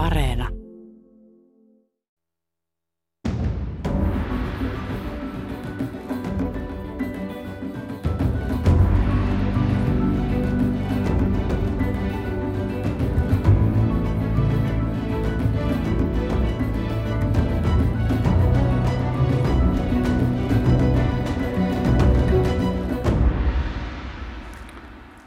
[0.00, 0.48] Areena.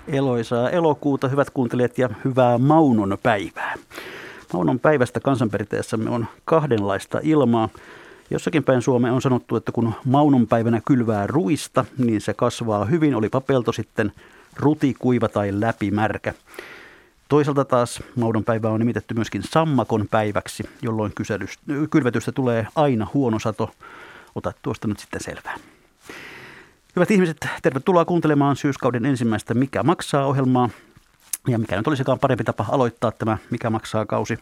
[0.08, 3.76] Eloisaa elokuuta, hyvät kuuntelijat, ja hyvää Maunon päivää.
[4.54, 7.70] Maunon päivästä kansanperinteessämme on kahdenlaista ilmaa.
[8.30, 13.16] Jossakin päin Suomeen on sanottu, että kun Maunon päivänä kylvää ruista, niin se kasvaa hyvin,
[13.16, 14.12] olipa pelto sitten
[14.58, 16.34] ruti, kuiva tai läpimärkä.
[17.30, 21.14] Toisaalta taas Maudon päivä on nimitetty myöskin sammakon päiväksi, jolloin
[21.92, 23.72] kylvetystä tulee aina huono sato.
[24.36, 25.56] Ota tuosta nyt sitten selvää.
[26.96, 30.70] Hyvät ihmiset, tervetuloa kuuntelemaan syyskauden ensimmäistä Mikä maksaa ohjelmaa.
[31.48, 34.40] Ja mikä nyt olisikaan parempi tapa aloittaa tämä Mikä maksaa kausi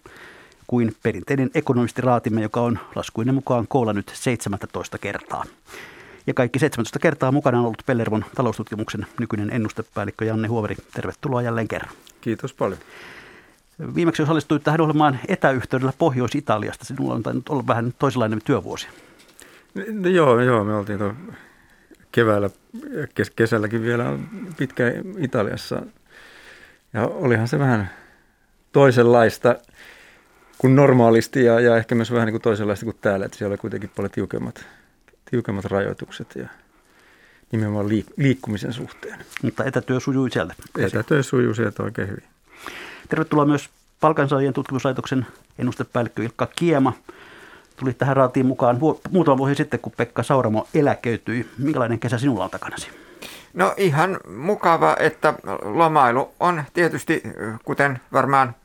[0.67, 5.43] kuin perinteinen ekonomistiraatimme, joka on laskuinen mukaan koolla nyt 17 kertaa.
[6.27, 10.75] Ja kaikki 17 kertaa mukana on ollut Pellervon taloustutkimuksen nykyinen ennustepäällikkö Janne Huoveri.
[10.93, 11.91] Tervetuloa jälleen kerran.
[12.21, 12.79] Kiitos paljon.
[13.95, 16.85] Viimeksi osallistuit tähän ohjelmaan etäyhteydellä Pohjois-Italiasta.
[16.85, 18.87] Sinulla on tainnut olla vähän toisenlainen työvuosi.
[19.93, 20.99] No, joo, joo, me oltiin
[22.11, 22.49] keväällä
[22.91, 24.19] ja kes- kesälläkin vielä
[24.57, 24.83] pitkä
[25.17, 25.81] Italiassa.
[26.93, 27.89] Ja olihan se vähän
[28.71, 29.55] toisenlaista
[30.57, 33.57] kuin normaalisti ja, ja ehkä myös vähän niin kuin toisenlaista kuin täällä, että siellä oli
[33.57, 34.65] kuitenkin paljon tiukemmat,
[35.31, 36.47] tiukemmat rajoitukset ja
[37.51, 39.19] nimenomaan liik- liikkumisen suhteen.
[39.43, 40.53] Mutta etätyö sujui sieltä.
[40.77, 42.23] Etätyö sujui sieltä oikein hyvin.
[43.09, 43.69] Tervetuloa myös
[43.99, 45.27] palkansaajien tutkimuslaitoksen
[45.59, 46.93] ennustepäällikkö Ilkka Kiema
[47.81, 48.79] tuli tähän raatiin mukaan
[49.11, 51.49] muutama vuosi sitten, kun Pekka Sauramo eläköityi.
[51.57, 52.89] Minkälainen kesä sinulla on takanasi?
[53.53, 57.23] No ihan mukava, että lomailu on tietysti,
[57.65, 58.55] kuten varmaan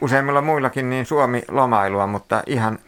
[0.00, 2.78] useimmilla muillakin, niin Suomi-lomailua, mutta ihan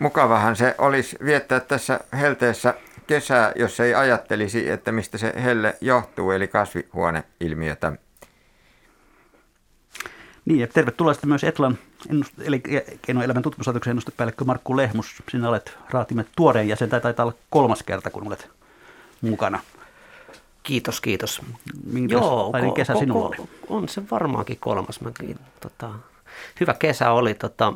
[0.00, 2.74] mukavahan se olisi viettää tässä helteessä
[3.06, 7.92] kesää, jos ei ajattelisi, että mistä se helle johtuu, eli kasvihuoneilmiötä.
[10.46, 12.62] Niin, ja tervetuloa sitten myös Etlan ennust- eli
[13.02, 15.22] Keinoelämän tutkimuslaitoksen ennustepäällikkö Markku Lehmus.
[15.30, 18.50] Sinä olet raatimme tuoreen jäsen, tai taitaa olla kolmas kerta, kun olet
[19.20, 19.60] mukana.
[20.62, 21.42] Kiitos, kiitos.
[21.92, 23.36] Minkälainen kesä ko- sinulla oli?
[23.68, 25.00] On se varmaankin kolmas.
[25.00, 25.10] Mä,
[25.60, 25.90] tota,
[26.60, 27.72] hyvä kesä oli tota,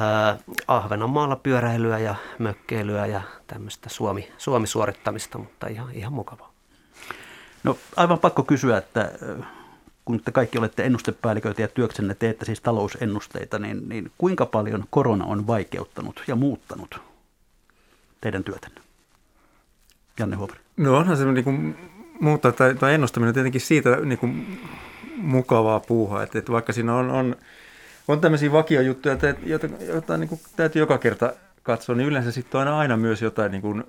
[0.00, 6.52] äh, Ahvenanmaalla pyöräilyä ja mökkeilyä ja tämmöistä Suomi, Suomi-suorittamista, mutta ihan, ihan mukavaa.
[7.64, 9.12] No aivan pakko kysyä, että
[10.10, 15.24] kun te kaikki olette ennustepäälliköitä ja työksenne teette siis talousennusteita, niin, niin kuinka paljon korona
[15.24, 17.00] on vaikeuttanut ja muuttanut
[18.20, 18.80] teidän työtänne?
[20.18, 20.60] Janne Huopari.
[20.76, 21.76] No onhan se niin kuin,
[22.20, 24.60] muuttaa tai, tai ennustaminen on tietenkin siitä niin kuin,
[25.16, 27.36] mukavaa puuhaa, että, että vaikka siinä on, on,
[28.08, 31.32] on tämmöisiä vakiojuttuja, joita, joita niin kuin, täytyy joka kerta
[31.62, 33.84] katsoo, niin yleensä sitten on aina myös jotain niin kuin,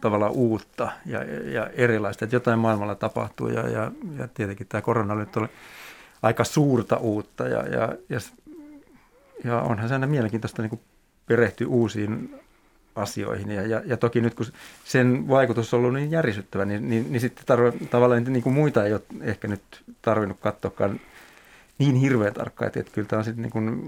[0.00, 5.14] tavallaan uutta ja, ja erilaista, että jotain maailmalla tapahtuu ja, ja, ja tietenkin tämä korona
[5.14, 5.48] nyt oli
[6.22, 8.20] aika suurta uutta ja, ja, ja,
[9.44, 10.80] ja onhan se aina mielenkiintoista niin kuin
[11.26, 12.40] perehtyä uusiin
[12.94, 14.46] asioihin ja, ja, ja toki nyt kun
[14.84, 18.84] sen vaikutus on ollut niin järisyttävä, niin, niin, niin sitten tarvo, tavallaan niin kuin muita
[18.84, 19.62] ei ole ehkä nyt
[20.02, 21.00] tarvinnut katsoakaan
[21.80, 23.80] niin hirveän tarkkaan, että, että kyllä tämä on sitten niin kuin,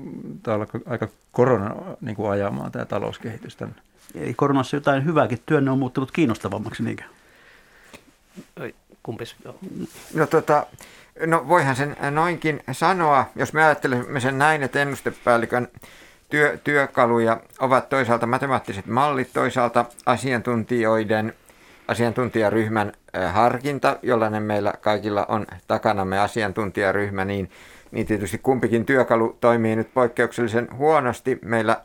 [0.43, 3.75] tämä on aika korona niin kuin ajamaan tämä talouskehitys tänne.
[4.15, 7.05] Eli koronassa jotain hyvääkin, työnne on muuttunut kiinnostavammaksi, niinkö?
[9.03, 9.37] Kumpis?
[9.45, 9.55] Joo.
[10.15, 10.67] No, tota,
[11.27, 15.69] no voihan sen noinkin sanoa, jos me ajattelemme sen näin, että ennustepäällikön
[16.31, 21.35] työ, työkaluja ovat toisaalta matemaattiset mallit, toisaalta asiantuntijoiden,
[21.89, 22.93] asiantuntijaryhmän
[23.33, 27.51] harkinta, jollainen meillä kaikilla on takanamme asiantuntijaryhmä, niin
[27.93, 31.39] niin tietysti kumpikin työkalu toimii nyt poikkeuksellisen huonosti.
[31.43, 31.83] Meillä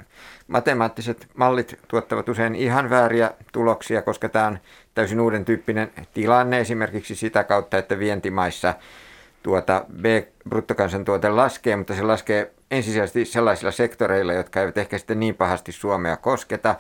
[0.48, 4.60] matemaattiset mallit tuottavat usein ihan vääriä tuloksia, koska tämä on
[4.94, 8.74] täysin uuden tyyppinen tilanne esimerkiksi sitä kautta, että vientimaissa
[9.44, 15.72] tuota B-bruttokansantuote laskee, mutta se laskee ensisijaisesti sellaisilla sektoreilla, jotka eivät ehkä sitten niin pahasti
[15.72, 16.76] Suomea kosketa.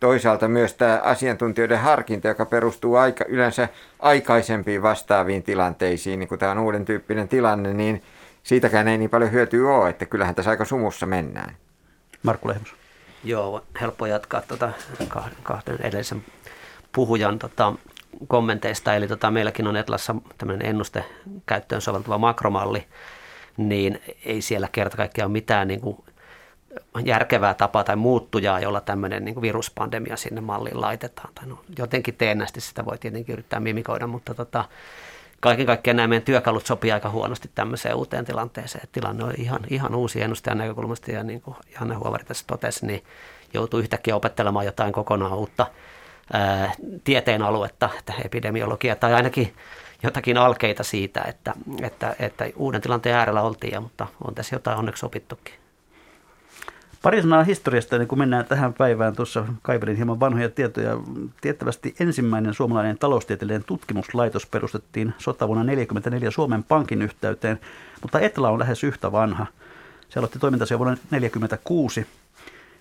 [0.00, 3.68] Toisaalta myös tämä asiantuntijoiden harkinta, joka perustuu aika, yleensä
[3.98, 8.02] aikaisempiin vastaaviin tilanteisiin, niin kuin tämä on uuden tyyppinen tilanne, niin
[8.42, 11.56] siitäkään ei niin paljon hyötyä ole, että kyllähän tässä aika sumussa mennään.
[12.22, 12.74] Markku Lehmus.
[13.24, 14.72] Joo, helppo jatkaa tuota
[15.42, 16.24] kahden, edellisen
[16.92, 17.72] puhujan tota,
[18.26, 18.94] kommenteista.
[18.94, 21.04] Eli tota, meilläkin on Etlassa tämmöinen ennuste
[21.46, 22.86] käyttöön soveltuva makromalli,
[23.56, 25.96] niin ei siellä kerta kaikkiaan ole mitään niin kuin
[27.04, 31.34] järkevää tapaa tai muuttujaa, jolla tämmöinen niin viruspandemia sinne malliin laitetaan.
[31.34, 34.64] Tai no, jotenkin teennästi sitä voi tietenkin yrittää mimikoida, mutta tota,
[35.40, 38.88] kaiken kaikkiaan nämä meidän työkalut sopii aika huonosti tämmöiseen uuteen tilanteeseen.
[38.92, 43.04] Tilanne on ihan, ihan uusi ennustajan näkökulmasta ja niin kuin Janne Huovari tässä totesi, niin
[43.54, 45.66] joutuu yhtäkkiä opettelemaan jotain kokonaan uutta
[46.32, 46.72] ää,
[47.04, 49.54] tieteen aluetta, että epidemiologia tai ainakin
[50.02, 55.06] jotakin alkeita siitä, että, että, että uuden tilanteen äärellä oltiin, mutta on tässä jotain onneksi
[55.06, 55.54] opittukin.
[57.02, 59.16] Pari sanaa historiasta, niin kun mennään tähän päivään.
[59.16, 60.96] Tuossa kaivelin hieman vanhoja tietoja.
[61.40, 67.60] Tiettävästi ensimmäinen suomalainen taloustieteellinen tutkimuslaitos perustettiin sotavuonna 1944 Suomen Pankin yhteyteen,
[68.02, 69.46] mutta Etla on lähes yhtä vanha.
[70.08, 72.06] Se aloitti toimintansa vuonna 1946,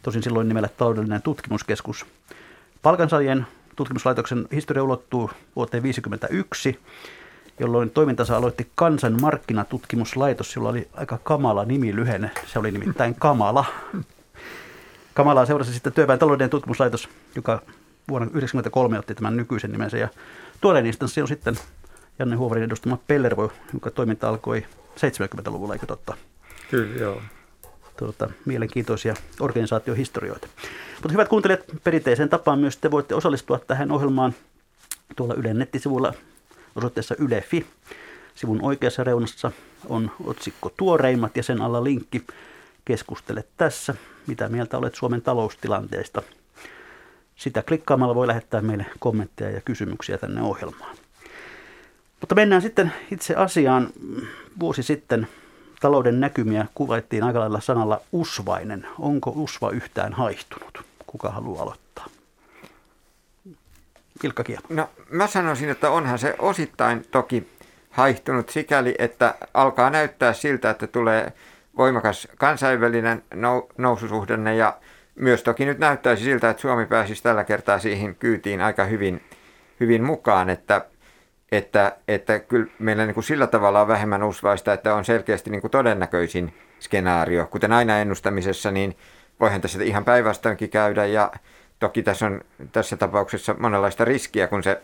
[0.02, 2.06] tosin silloin nimellä taloudellinen tutkimuskeskus.
[2.82, 6.80] Palkansaajien tutkimuslaitoksen historia ulottuu vuoteen 1951,
[7.60, 12.32] jolloin toimintansa aloitti Kansan markkinatutkimuslaitos, jolla oli aika kamala nimi lyhenne.
[12.48, 13.66] Se oli nimittäin Kamala.
[15.14, 17.62] Kamalaa seurasi sitten työväen talouden tutkimuslaitos, joka
[18.10, 19.98] vuonna 1993 otti tämän nykyisen nimensä.
[19.98, 20.08] Ja
[20.62, 21.56] tuorein instanssi on sitten
[22.20, 24.66] Janne Huovarin edustama Pellervo, jonka toiminta alkoi
[24.96, 26.18] 70-luvulla, eikö totta?
[26.72, 27.22] Kyllä, joo.
[27.98, 30.48] Tuota, mielenkiintoisia organisaatiohistorioita.
[30.94, 34.34] Mutta hyvät kuuntelijat, perinteiseen tapaan myös te voitte osallistua tähän ohjelmaan
[35.16, 36.14] tuolla Ylen nettisivuilla
[36.76, 37.66] osoitteessa Yle.fi.
[38.36, 39.52] Sivun oikeassa reunassa
[39.90, 42.24] on otsikko Tuoreimmat ja sen alla linkki
[42.86, 43.96] Keskustele tässä,
[44.28, 46.22] mitä mieltä olet Suomen taloustilanteesta.
[47.36, 50.96] Sitä klikkaamalla voi lähettää meille kommentteja ja kysymyksiä tänne ohjelmaan.
[52.20, 53.90] Mutta mennään sitten itse asiaan.
[54.60, 55.28] Vuosi sitten
[55.80, 58.88] talouden näkymiä kuvaittiin aika lailla sanalla usvainen.
[59.00, 60.82] Onko usva yhtään haihtunut?
[61.08, 62.06] Kuka haluaa aloittaa?
[64.24, 64.44] Ilkka.
[64.70, 67.48] No mä sanoisin, että onhan se osittain toki
[67.90, 71.34] haihtunut sikäli, että alkaa näyttää siltä, että tulee
[71.78, 73.24] voimakas kansainvälinen
[73.78, 74.78] noususuhdanne ja
[75.16, 79.22] myös toki nyt näyttäisi siltä, että Suomi pääsisi tällä kertaa siihen kyytiin aika hyvin,
[79.80, 80.86] hyvin mukaan, että,
[81.52, 85.62] että, että kyllä meillä niin kuin sillä tavalla on vähemmän usvaista, että on selkeästi niin
[85.62, 87.48] kuin todennäköisin skenaario.
[87.48, 88.98] Kuten aina ennustamisessa, niin
[89.40, 91.32] voihan tässä ihan päinvastoinkin käydä ja
[91.80, 92.42] toki tässä on
[92.72, 94.82] tässä tapauksessa monenlaista riskiä, kun se,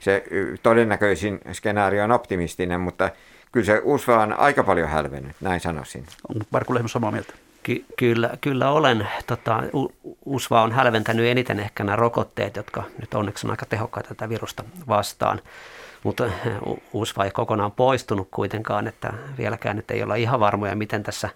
[0.00, 0.24] se
[0.62, 3.10] todennäköisin skenaario on optimistinen, mutta
[3.52, 6.06] kyllä se USVA on aika paljon hälvennyt, näin sanoisin.
[6.28, 7.34] On Markku Lehmo samaa mieltä?
[7.62, 9.08] Ky- kyllä, kyllä olen.
[9.26, 9.62] Tota,
[10.24, 14.64] USVA on hälventänyt eniten ehkä nämä rokotteet, jotka nyt onneksi on aika tehokkaita tätä virusta
[14.88, 15.40] vastaan.
[16.02, 16.24] Mutta
[16.92, 21.28] USVA ei kokonaan poistunut kuitenkaan, että vieläkään nyt ei olla ihan varmoja, miten tässä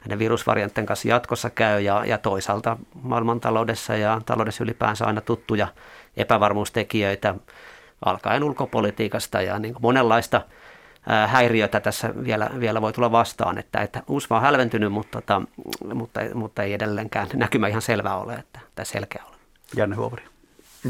[0.00, 1.80] näiden virusvarianttien kanssa jatkossa käy.
[1.80, 5.68] Ja, ja toisaalta maailmantaloudessa ja taloudessa ylipäänsä aina tuttuja
[6.16, 7.34] epävarmuustekijöitä
[8.04, 10.42] alkaen ulkopolitiikasta ja niin monenlaista–
[11.26, 15.42] häiriötä tässä vielä, vielä voi tulla vastaan, että, että USVA on hälventynyt, mutta, tota,
[15.94, 19.36] mutta, mutta ei edelleenkään näkymä ihan selvää ole, että, tai selkeä ole.
[19.76, 20.22] Janne Huovari.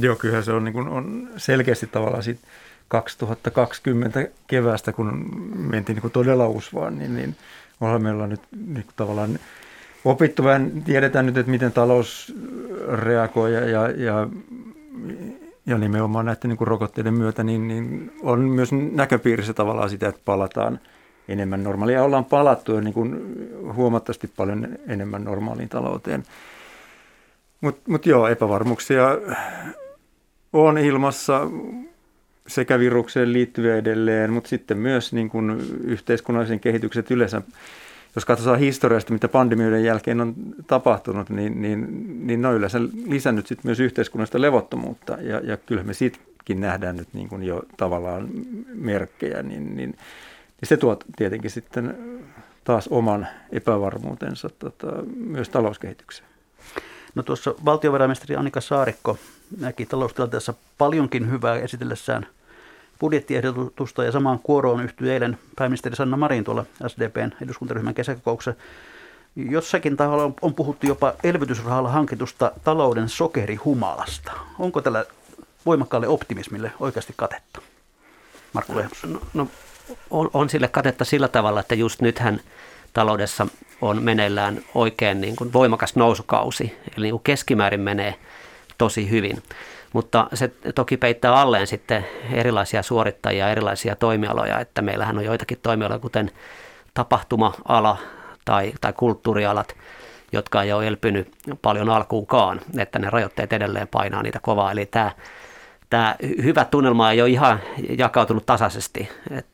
[0.01, 2.41] Joo, kyllä se on, niin kuin, on selkeästi tavallaan sit
[2.89, 7.37] 2020 keväästä, kun mentiin niin kuin todella USVAan, niin, niin
[7.81, 9.39] ollaan meillä nyt kuin tavallaan
[10.05, 12.35] opittu vähän, tiedetään nyt, että miten talous
[12.89, 14.29] reagoi ja, ja, ja
[15.67, 20.21] ja nimenomaan näiden niin kuin rokotteiden myötä niin, niin on myös näköpiirissä tavallaan sitä, että
[20.25, 20.81] palataan
[21.29, 22.05] enemmän normaalia.
[22.05, 23.37] Ollaan palattu niin kuin
[23.75, 26.23] huomattavasti paljon enemmän normaaliin talouteen.
[27.61, 29.09] Mutta mut joo, epävarmuuksia
[30.53, 31.41] on ilmassa
[32.47, 37.43] sekä virukseen liittyviä edelleen, mutta sitten myös niin kuin yhteiskunnallisen kehitykset yleensä
[38.15, 40.35] jos katsotaan historiasta, mitä pandemioiden jälkeen on
[40.67, 41.87] tapahtunut, niin, niin,
[42.27, 45.17] niin ne on yleensä lisännyt sit myös yhteiskunnallista levottomuutta.
[45.21, 48.29] Ja, ja kyllä me siitäkin nähdään nyt niin kuin jo tavallaan
[48.75, 49.97] merkkejä, niin, niin, niin
[50.63, 51.99] se tuo tietenkin sitten
[52.65, 56.29] taas oman epävarmuutensa tota, myös talouskehitykseen.
[57.15, 59.19] No tuossa valtiovarainministeri Annika Saarikko
[59.59, 62.27] näki taloustilanteessa paljonkin hyvää esitellessään–
[63.01, 68.61] budjettiehdotusta ja samaan kuoroon yhtyi eilen pääministeri Sanna Marin tuolla SDPn eduskuntaryhmän kesäkokouksessa.
[69.37, 74.33] Jossakin taholla on puhuttu jopa elvytysrahalla hankitusta talouden sokerihumalasta.
[74.59, 75.05] Onko tällä
[75.67, 77.61] voimakkaalle optimismille oikeasti katetta?
[78.53, 79.05] Markku Lehmus.
[79.05, 79.49] No, no,
[80.11, 82.41] on, on sille katetta sillä tavalla, että just nythän
[82.93, 83.47] taloudessa
[83.81, 86.77] on meneillään oikein niin kuin voimakas nousukausi.
[86.97, 88.15] Eli niin kuin keskimäärin menee
[88.81, 89.43] tosi hyvin.
[89.93, 95.99] Mutta se toki peittää alleen sitten erilaisia suorittajia, erilaisia toimialoja, että meillähän on joitakin toimialoja,
[95.99, 96.31] kuten
[96.95, 97.97] tapahtuma-ala
[98.45, 99.77] tai, tai kulttuurialat,
[100.33, 101.33] jotka ei ole elpynyt
[101.63, 104.73] paljon alkuunkaan, että ne rajoitteet edelleen painaa niitä kovaa.
[104.73, 105.11] Eli tämä,
[105.91, 107.61] tämä hyvä tunnelma ei ole ihan
[107.99, 109.47] jakautunut tasaisesti, Et,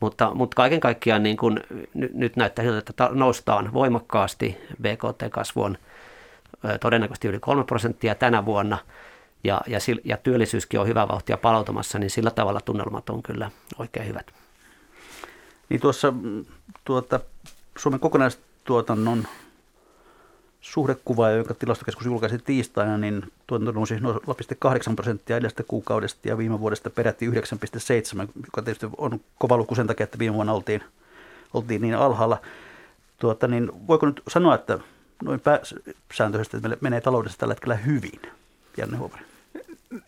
[0.00, 1.60] mutta, mutta kaiken kaikkiaan niin kun,
[2.14, 4.58] nyt, näyttää siltä, että noustaan voimakkaasti.
[4.82, 5.78] BKT-kasvu on
[6.80, 8.78] todennäköisesti yli 3 prosenttia tänä vuonna–
[9.44, 14.08] ja, ja, ja työllisyyskin on hyvä vauhtia palautumassa, niin sillä tavalla tunnelmat on kyllä oikein
[14.08, 14.26] hyvät.
[15.68, 16.44] Niin tuossa mm,
[16.84, 17.20] tuota,
[17.76, 19.26] Suomen kokonaistuotannon
[20.60, 24.00] suhdekuva, jonka tilastokeskus julkaisi tiistaina, niin tuotanto nousi 0,8
[24.96, 27.34] prosenttia edellisestä kuukaudesta ja viime vuodesta peräti 9,7,
[28.46, 30.82] joka tietysti on kova luku sen takia, että viime vuonna oltiin,
[31.54, 32.40] oltiin niin alhaalla.
[33.18, 34.78] Tuota, niin voiko nyt sanoa, että
[35.24, 38.20] noin pääsääntöisesti että menee taloudessa tällä hetkellä hyvin?
[38.76, 39.24] Janne Huomanen.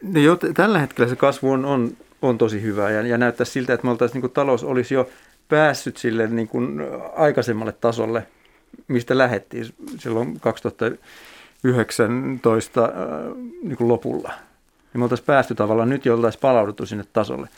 [0.03, 3.75] No jo, tällä hetkellä se kasvu on, on, on tosi hyvä ja, ja näyttää siltä,
[3.75, 5.09] että me oltaisiin, niin talous olisi jo
[5.49, 6.81] päässyt sille niin kuin
[7.17, 8.27] aikaisemmalle tasolle,
[8.89, 9.67] mistä lähettiin
[9.99, 12.91] silloin 2019 äh,
[13.63, 14.33] niin kuin lopulla.
[14.95, 17.49] Ja me oltaisiin päästy tavallaan nyt jo oltaisiin palauduttu sinne tasolle.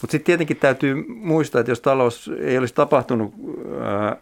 [0.00, 4.16] Mutta sitten tietenkin täytyy muistaa, että jos talous ei olisi tapahtunut äh,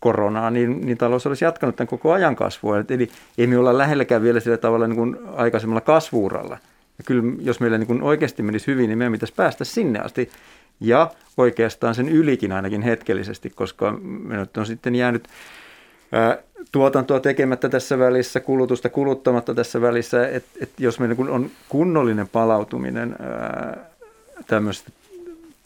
[0.00, 2.76] koronaa, niin, niin talous olisi jatkanut tämän koko ajan kasvua.
[2.88, 6.58] Eli ei me olla lähelläkään vielä sillä tavalla niin kuin aikaisemmalla kasvuuralla.
[6.98, 10.30] Ja kyllä jos meillä niin kuin oikeasti menisi hyvin, niin meidän pitäisi päästä sinne asti
[10.80, 15.28] ja oikeastaan sen ylikin ainakin hetkellisesti, koska minut on sitten jäänyt
[16.72, 23.16] tuotantoa tekemättä tässä välissä, kulutusta kuluttamatta tässä välissä, että et jos meillä on kunnollinen palautuminen
[24.46, 24.90] tämmöisestä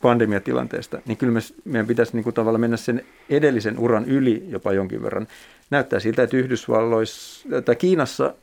[0.05, 4.73] pandemiatilanteesta, niin kyllä me, meidän pitäisi niin kuin tavallaan mennä sen edellisen uran yli jopa
[4.73, 5.27] jonkin verran.
[5.71, 8.35] Näyttää siltä, että Yhdysvalloissa tai Kiinassa,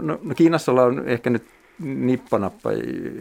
[0.00, 1.44] no, no Kiinassa on ehkä nyt
[1.78, 2.72] nippanappa,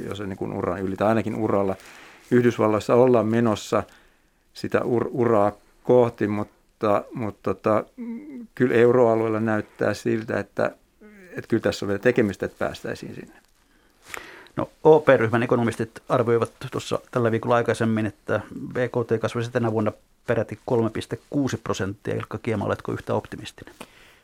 [0.10, 1.76] jos niin uran yli, tai ainakin uralla–
[2.32, 3.84] Yhdysvalloissa ollaan menossa
[4.54, 5.52] sitä ur- uraa
[5.84, 7.84] kohti, mutta, mutta tota,
[8.56, 10.72] kyllä euroalueella näyttää siltä, että,
[11.30, 13.34] että kyllä tässä on vielä tekemistä, että päästäisiin sinne.
[14.60, 19.92] No, OP-ryhmän ekonomistit arvioivat tuossa tällä viikolla aikaisemmin, että BKT kasvaisi tänä vuonna
[20.28, 22.16] peräti 3,6 prosenttia.
[22.16, 23.74] Ilkka Kiema, oletko yhtä optimistinen?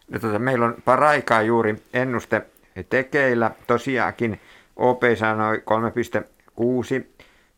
[0.09, 2.45] No, tuota, meillä on paraikaa juuri ennuste
[2.89, 3.51] tekeillä.
[3.67, 4.39] Tosiaankin
[4.75, 7.05] OP sanoi 3,6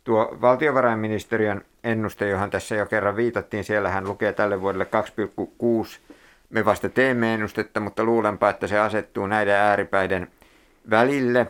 [0.03, 4.87] Tuo valtiovarainministeriön ennuste, johon tässä jo kerran viitattiin, siellähän lukee tälle vuodelle
[5.83, 6.13] 2,6.
[6.49, 10.27] Me vasta teemme ennustetta, mutta luulenpa, että se asettuu näiden ääripäiden
[10.89, 11.47] välille.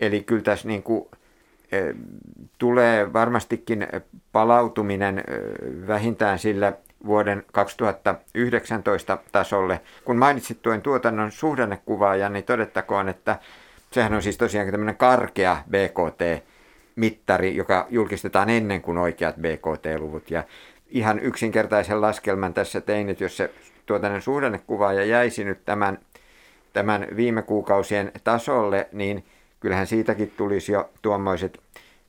[0.00, 1.08] Eli kyllä tässä niin kuin,
[1.72, 1.80] e,
[2.58, 3.86] tulee varmastikin
[4.32, 5.22] palautuminen e,
[5.86, 6.72] vähintään sillä
[7.06, 9.80] vuoden 2019 tasolle.
[10.04, 13.38] Kun mainitsit tuon tuotannon suhdannekuvaajan, niin todettakoon, että
[13.90, 16.44] sehän on siis tosiaankin tämmöinen karkea BKT,
[16.96, 20.30] mittari, joka julkistetaan ennen kuin oikeat BKT-luvut.
[20.30, 20.44] Ja
[20.88, 23.50] ihan yksinkertaisen laskelman tässä tein, että jos se
[23.86, 25.98] tuotainen suhdannekuvaaja jäisi nyt tämän,
[26.72, 29.24] tämän viime kuukausien tasolle, niin
[29.60, 31.60] kyllähän siitäkin tulisi jo tuommoiset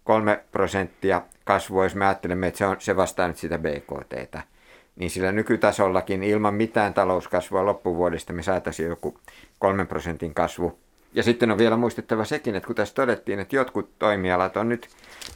[0.04, 4.42] kolme prosenttia kasvua, jos me ajattelemme, että se, on, se vastaa nyt sitä BKTtä.
[4.96, 9.18] Niin sillä nykytasollakin ilman mitään talouskasvua loppuvuodesta me saataisiin joku
[9.60, 10.80] kolmen prosentin kasvu
[11.14, 14.88] ja sitten on vielä muistettava sekin, että kun tässä todettiin, että jotkut toimialat on nyt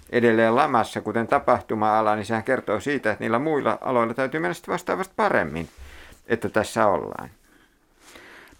[0.10, 4.72] edelleen lamassa, kuten tapahtuma-ala, niin sehän kertoo siitä, että niillä muilla aloilla täytyy mennä sitten
[4.72, 5.70] vastaavasti paremmin,
[6.28, 7.30] että tässä ollaan.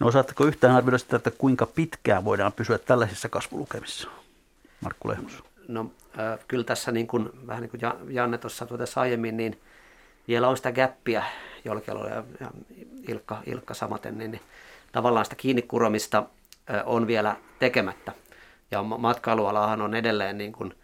[0.00, 4.08] No osaatteko yhtään arvioida sitä, että kuinka pitkään voidaan pysyä tällaisissa kasvulukemissa?
[4.80, 5.44] Markku Lehmus.
[5.68, 7.80] No äh, kyllä tässä niin kuin, vähän niin kuin
[8.14, 9.60] Janne tuossa tuossa aiemmin, niin
[10.28, 11.24] vielä on sitä gäppiä
[11.64, 12.50] Jolkelolla ja, ja
[13.08, 14.42] Ilkka, Ilkka samaten, niin, niin
[14.92, 16.24] tavallaan sitä kiinni kuromista
[16.84, 18.12] on vielä tekemättä.
[18.70, 20.74] Ja matkailualahan on edelleen, niin kuin,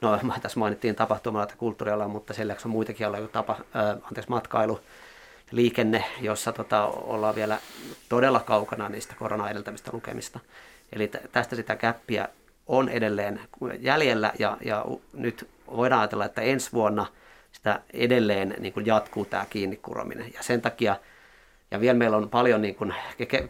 [0.00, 4.30] no tässä mainittiin tapahtumalla että kulttuuriala, mutta sen on muitakin aloja kuin tapa, äh, anteeksi,
[4.30, 4.80] matkailu,
[5.50, 7.58] liikenne, jossa tota, ollaan vielä
[8.08, 10.40] todella kaukana niistä korona-edeltämistä lukemista.
[10.92, 12.28] Eli tästä sitä käppiä
[12.66, 13.40] on edelleen
[13.80, 17.06] jäljellä ja, ja nyt voidaan ajatella, että ensi vuonna
[17.52, 20.32] sitä edelleen niin kuin jatkuu tämä kiinni kurominen.
[20.34, 20.96] Ja sen takia
[21.70, 22.94] ja vielä meillä on paljon niin kuin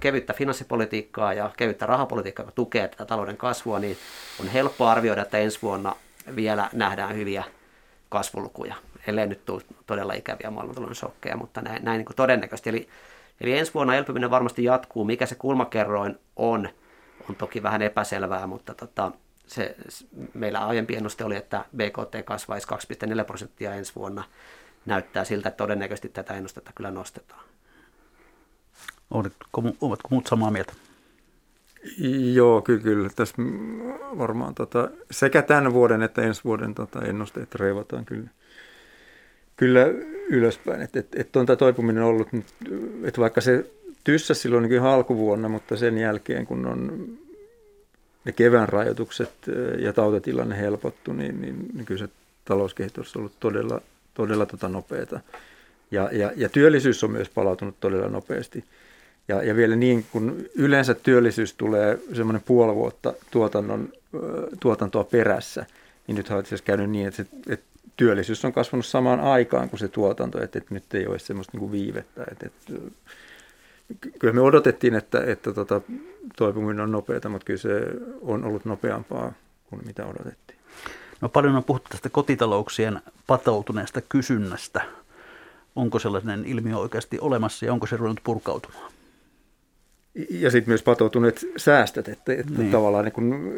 [0.01, 3.99] kevyttä finanssipolitiikkaa ja kevyttä rahapolitiikkaa, joka tukee tätä talouden kasvua, niin
[4.41, 5.97] on helppo arvioida, että ensi vuonna
[6.37, 7.45] vielä nähdään hyviä
[8.09, 8.75] kasvulukuja,
[9.09, 12.71] ellei nyt tule todella ikäviä maailmantalouden shokkeja, mutta näin, näin niin kuin todennäköisesti.
[12.71, 12.89] Eli,
[13.41, 15.05] eli ensi vuonna elpyminen varmasti jatkuu.
[15.05, 16.69] Mikä se kulmakerroin on,
[17.29, 19.13] on toki vähän epäselvää, mutta tota,
[19.47, 19.77] se,
[20.35, 22.69] meillä aiempi ennuste oli, että BKT kasvaisi
[23.15, 24.25] 2,4 prosenttia ensi vuonna.
[24.87, 27.45] Näyttää siltä, että todennäköisesti tätä ennustetta kyllä nostetaan.
[29.11, 30.73] Oletko, ovatko muut samaa mieltä?
[32.33, 33.11] Joo, kyllä, kyllä.
[33.17, 33.35] Tässä
[34.19, 38.29] varmaan tota, sekä tämän vuoden että ensi vuoden tota, ennusteet reivataan kyllä,
[39.59, 39.87] kyllä
[40.29, 40.83] ylöspäin.
[40.83, 42.29] Että et, et on tämä toipuminen ollut,
[43.05, 43.67] että vaikka se
[44.05, 47.09] tyssä silloin niin ihan alkuvuonna, mutta sen jälkeen kun on
[48.25, 49.33] ne kevään rajoitukset
[49.79, 52.09] ja tautitilanne helpottu, niin, niin, niin kyllä se
[52.45, 53.81] talouskehitys on ollut todella,
[54.15, 55.21] todella tota nopeata.
[55.91, 58.65] Ja, ja, ja työllisyys on myös palautunut todella nopeasti.
[59.29, 63.93] Ja, ja vielä niin, kun yleensä työllisyys tulee semmoinen puoli vuotta tuotannon,
[64.61, 65.67] tuotantoa perässä,
[66.07, 67.67] niin nyt on itse käynyt niin, että, se, että
[67.99, 71.61] työllisyys on kasvanut samaan aikaan kuin se tuotanto, että, että nyt ei ole semmoista niin
[71.61, 72.25] kuin viivettä.
[72.31, 72.73] Että, että,
[74.19, 75.81] kyllä me odotettiin, että, että tota,
[76.37, 77.81] toipuminen on nopeata, mutta kyllä se
[78.23, 79.33] on ollut nopeampaa
[79.71, 80.59] kuin mitä odotettiin.
[81.21, 84.83] No paljon on puhuttu tästä kotitalouksien patoutuneesta kysynnästä.
[85.77, 88.93] Onko sellainen ilmiö oikeasti olemassa ja onko se ruvennut purkautumaan?
[90.31, 92.71] Ja sitten myös patoutuneet säästöt, että, että niin.
[92.71, 93.53] tavallaan niin kun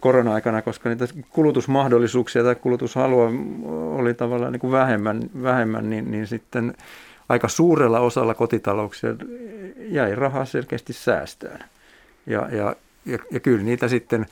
[0.00, 3.30] korona-aikana, koska niitä kulutusmahdollisuuksia tai kulutushalua
[3.92, 6.74] oli tavallaan niin kuin vähemmän, vähemmän niin, niin sitten
[7.28, 9.10] aika suurella osalla kotitalouksia
[9.78, 11.60] jäi rahaa selkeästi säästöön.
[12.26, 14.26] Ja, ja, ja, ja kyllä niitä sitten,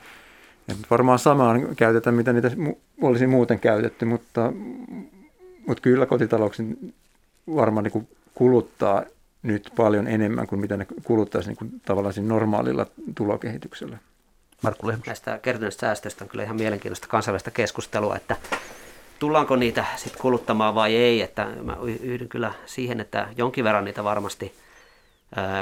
[0.89, 2.51] varmaan samaan käytetään, mitä niitä
[3.01, 4.53] olisi muuten käytetty, mutta,
[5.67, 6.93] mutta kyllä kotitalouksin
[7.55, 9.03] varmaan niin kuin kuluttaa
[9.43, 13.97] nyt paljon enemmän kuin mitä ne kuluttaisi niin tavallaan normaalilla tulokehityksellä.
[14.61, 15.07] Markku Lehmus.
[15.07, 18.37] Näistä kertyneistä säästöistä on kyllä ihan mielenkiintoista kansainvälistä keskustelua, että
[19.19, 21.21] tullaanko niitä sitten kuluttamaan vai ei.
[21.21, 24.55] Että mä yhdyn kyllä siihen, että jonkin verran niitä varmasti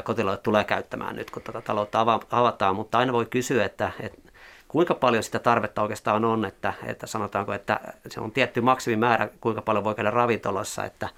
[0.03, 4.31] kotiloille tulee käyttämään nyt, kun tätä taloutta avataan, mutta aina voi kysyä, että, että
[4.67, 9.61] kuinka paljon sitä tarvetta oikeastaan on, että, että sanotaanko, että se on tietty maksimimäärä, kuinka
[9.61, 11.09] paljon voi käydä ravintolassa, että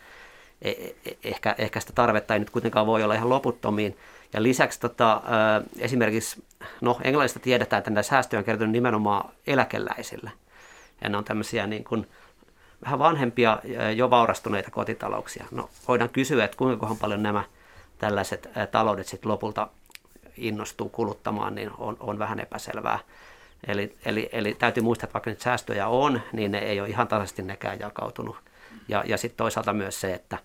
[0.61, 3.97] e, e, ehkä, ehkä sitä tarvetta ei nyt kuitenkaan voi olla ihan loputtomiin.
[4.33, 5.21] Ja lisäksi tota,
[5.79, 6.43] esimerkiksi,
[6.81, 10.31] no englannista tiedetään, että näitä säästöjä on kertynyt nimenomaan eläkeläisille.
[11.01, 12.07] Ja ne on tämmöisiä niin kuin,
[12.85, 13.59] vähän vanhempia,
[13.95, 15.45] jo vaurastuneita kotitalouksia.
[15.51, 17.43] No voidaan kysyä, että kuinka paljon nämä
[17.97, 19.67] tällaiset taloudet sitten lopulta
[20.37, 22.99] innostuu kuluttamaan, niin on, on vähän epäselvää.
[23.67, 27.07] Eli, eli, eli täytyy muistaa, että vaikka nyt säästöjä on, niin ne ei ole ihan
[27.07, 28.35] tasaisesti nekään jakautunut.
[28.87, 30.37] Ja, ja sitten toisaalta myös se, että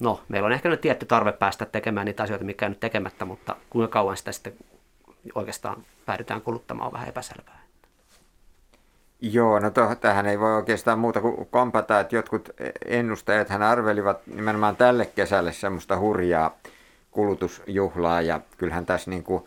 [0.00, 3.56] no, meillä on ehkä nyt tietty tarve päästä tekemään niitä asioita, mikä nyt tekemättä, mutta
[3.70, 4.52] kuinka kauan sitä sitten
[5.34, 7.66] oikeastaan päädytään kuluttamaan on vähän epäselvää.
[9.20, 12.50] Joo, no to, tähän ei voi oikeastaan muuta kuin kompata, että jotkut
[12.84, 16.56] ennustajat hän arvelivat nimenomaan tälle kesälle semmoista hurjaa
[17.10, 19.44] kulutusjuhlaa ja kyllähän tässä niin kuin,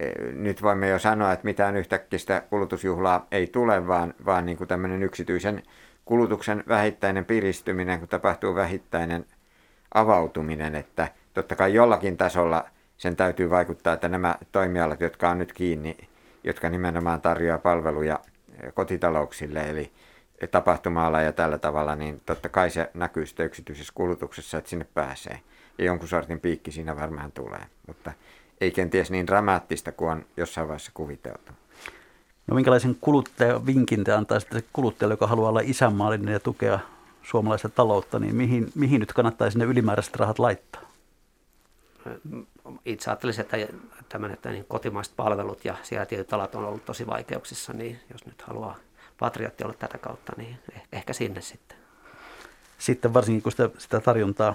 [0.00, 4.68] e, nyt voimme jo sanoa, että mitään yhtäkkiä kulutusjuhlaa ei tule, vaan, vaan niin kuin
[4.68, 5.62] tämmöinen yksityisen
[6.04, 9.26] kulutuksen vähittäinen piristyminen, kun tapahtuu vähittäinen
[9.94, 12.64] avautuminen, että totta kai jollakin tasolla
[12.96, 15.96] sen täytyy vaikuttaa, että nämä toimialat, jotka on nyt kiinni,
[16.44, 18.20] jotka nimenomaan tarjoaa palveluja
[18.74, 19.92] kotitalouksille, eli
[20.50, 25.40] tapahtuma ja tällä tavalla, niin totta kai se näkyy sitten yksityisessä kulutuksessa, että sinne pääsee.
[25.78, 28.12] Ja jonkun sortin piikki siinä varmaan tulee, mutta
[28.60, 31.52] ei kenties niin dramaattista kuin on jossain vaiheessa kuviteltu.
[32.46, 36.78] No minkälaisen kuluttajavinkin te antaisitte kuluttajalle, joka haluaa olla isänmaallinen ja tukea
[37.22, 40.82] suomalaista taloutta, niin mihin, mihin nyt kannattaisi ne ylimääräiset rahat laittaa?
[42.84, 43.56] Itse ajattelisin, että
[44.08, 48.26] tämmöinen, että niin kotimaiset palvelut ja siellä tietyt alat on ollut tosi vaikeuksissa, niin jos
[48.26, 48.76] nyt haluaa
[49.18, 51.78] patriotti olla tätä kautta, niin eh, ehkä sinne sitten.
[52.78, 54.54] Sitten varsinkin, kun sitä, sitä tarjontaa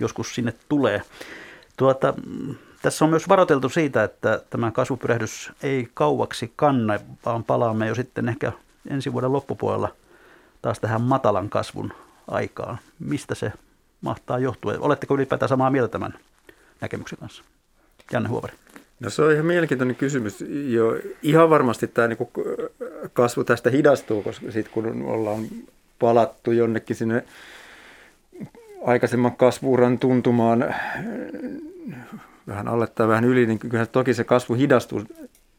[0.00, 1.02] joskus sinne tulee.
[1.76, 2.14] Tuota,
[2.82, 8.28] tässä on myös varoiteltu siitä, että tämä kasvupyrähdys ei kauaksi kanna, vaan palaamme jo sitten
[8.28, 8.52] ehkä
[8.90, 9.94] ensi vuoden loppupuolella
[10.62, 11.92] taas tähän matalan kasvun
[12.28, 12.78] aikaan.
[12.98, 13.52] Mistä se
[14.00, 14.74] mahtaa johtua?
[14.78, 16.14] Oletteko ylipäätään samaa mieltä tämän
[16.80, 17.44] näkemyksen kanssa?
[18.12, 18.54] Janne Huovari.
[19.00, 20.44] No se on ihan mielenkiintoinen kysymys.
[20.68, 22.18] Jo, ihan varmasti tämä niin
[23.12, 25.42] kasvu tästä hidastuu, koska sitten kun ollaan
[25.98, 27.24] palattu jonnekin sinne
[28.84, 30.74] aikaisemman kasvuuran tuntumaan
[32.46, 35.02] vähän alle tai vähän yli, niin kyllä toki se kasvu hidastuu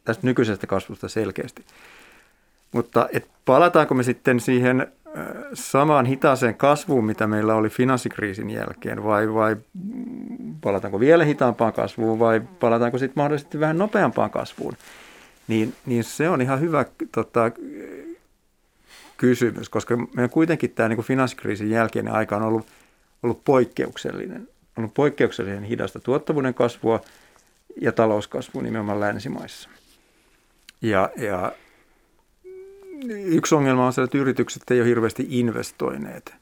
[0.05, 1.65] tästä nykyisestä kasvusta selkeästi.
[2.71, 4.87] Mutta et palataanko me sitten siihen
[5.53, 9.55] samaan hitaaseen kasvuun, mitä meillä oli finanssikriisin jälkeen, vai, vai
[10.61, 14.73] palataanko vielä hitaampaan kasvuun, vai palataanko sitten mahdollisesti vähän nopeampaan kasvuun,
[15.47, 17.51] niin, niin se on ihan hyvä tota,
[19.17, 22.67] kysymys, koska meidän kuitenkin tämä niin finanssikriisin jälkeinen aika on ollut,
[23.23, 24.41] ollut poikkeuksellinen.
[24.41, 27.01] On ollut poikkeuksellisen hidasta tuottavuuden kasvua
[27.81, 29.69] ja talouskasvua nimenomaan länsimaissa.
[30.81, 31.51] Ja, ja
[33.07, 36.33] yksi ongelma on se, että yritykset ei ole hirveästi investoineet.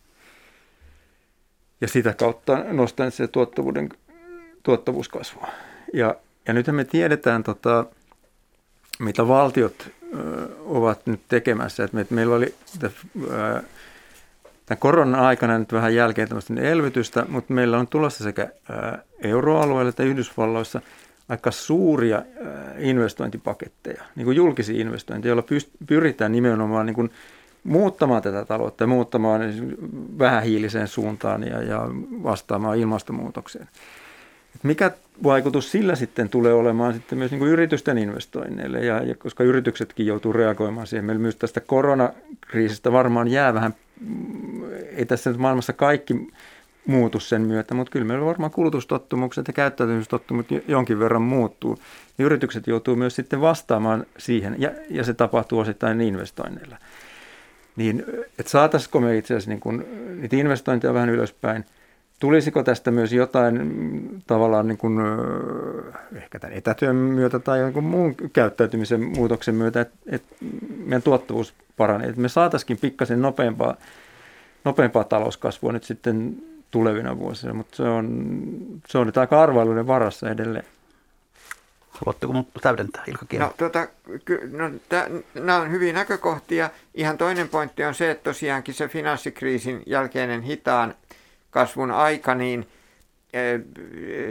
[1.82, 3.90] Ja sitä kautta nostaneet se tuottavuuden,
[4.64, 5.48] tuottavuuskasvua.
[5.94, 6.16] Ja,
[6.48, 7.86] ja nyt me tiedetään, tota,
[9.00, 11.84] mitä valtiot ö, ovat nyt tekemässä.
[11.84, 13.62] Et me, et meillä oli ö,
[14.66, 19.90] tämän koronan aikana nyt vähän jälkeen tämmöistä elvytystä, mutta meillä on tulossa sekä ö, euroalueella
[19.90, 20.82] että Yhdysvalloissa–
[21.30, 22.22] aika suuria
[22.78, 25.48] investointipaketteja, niin kuin julkisia investointeja, joilla
[25.88, 27.12] pyritään nimenomaan niin kuin
[27.64, 29.42] muuttamaan tätä taloutta ja muuttamaan
[30.20, 31.82] vähähiiliseen suuntaan ja, ja
[32.24, 33.68] vastaamaan ilmastonmuutokseen.
[34.64, 34.92] mikä
[35.24, 40.06] vaikutus sillä sitten tulee olemaan sitten myös niin kuin yritysten investoinneille, ja, ja koska yrityksetkin
[40.06, 41.06] joutuu reagoimaan siihen.
[41.06, 44.64] Meillä myös tästä koronakriisistä varmaan jää vähän, mm,
[44.96, 46.14] ei tässä nyt maailmassa kaikki
[46.88, 51.80] muutu sen myötä, mutta kyllä meillä varmaan kulutustottumukset ja käyttäytymistottumukset jonkin verran muuttuu.
[52.18, 56.78] Ja yritykset joutuu myös sitten vastaamaan siihen, ja, ja se tapahtuu osittain investoinneilla.
[57.76, 58.04] Niin,
[58.40, 59.86] että saataisiko me itse asiassa niin kun,
[60.22, 61.66] niitä investointeja vähän ylöspäin–
[62.20, 64.98] Tulisiko tästä myös jotain mm, tavallaan niin kuin,
[66.16, 70.36] ehkä tämän etätyön myötä tai jonkun muun käyttäytymisen muutoksen myötä, että, että
[70.78, 73.76] meidän tuottavuus paranee, että me saataisiin pikkasen nopeampaa,
[74.66, 76.38] nopeampaa talouskasvua nyt sitten
[76.78, 78.28] tulevina vuosina, mutta se on,
[78.88, 80.66] se on nyt aika arvailuiden varassa edelleen.
[81.90, 83.46] Haluatteko täydentää, Ilkka Kielo?
[83.46, 83.88] No, tuota,
[84.26, 84.72] ky, no,
[85.34, 86.70] nämä on hyviä näkökohtia.
[86.94, 90.96] Ihan toinen pointti on se, että tosiaankin se finanssikriisin jälkeinen hitaan
[91.50, 92.68] kasvun aika, niin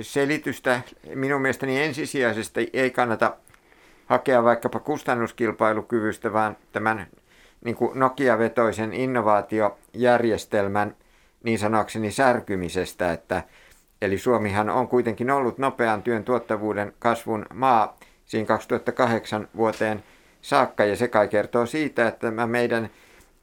[0.03, 0.81] selitystä
[1.15, 3.37] minun mielestäni ensisijaisesti ei kannata
[4.07, 7.07] hakea vaikkapa kustannuskilpailukyvystä, vaan tämän
[7.65, 10.97] niin kuin Nokia-vetoisen innovaatiojärjestelmän
[11.47, 13.43] niin sanokseni särkymisestä, että
[14.03, 20.05] eli Suomihan on kuitenkin ollut nopean työn tuottavuuden kasvun maa siinä 2008 vuoteen
[20.41, 22.91] saakka, ja se kai kertoo siitä, että meidän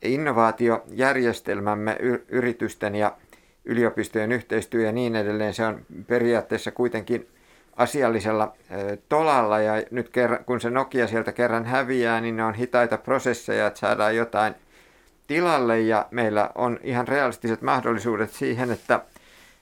[0.02, 3.18] innovaatiojärjestelmämme yritysten ja
[3.66, 7.28] yliopistojen yhteistyö ja niin edelleen, se on periaatteessa kuitenkin
[7.76, 8.54] asiallisella
[9.10, 10.12] tolalla ja nyt
[10.46, 14.56] kun se Nokia sieltä kerran häviää, niin ne on hitaita prosesseja, että saadaan jotain
[15.28, 19.02] tilalle ja meillä on ihan realistiset mahdollisuudet siihen, että,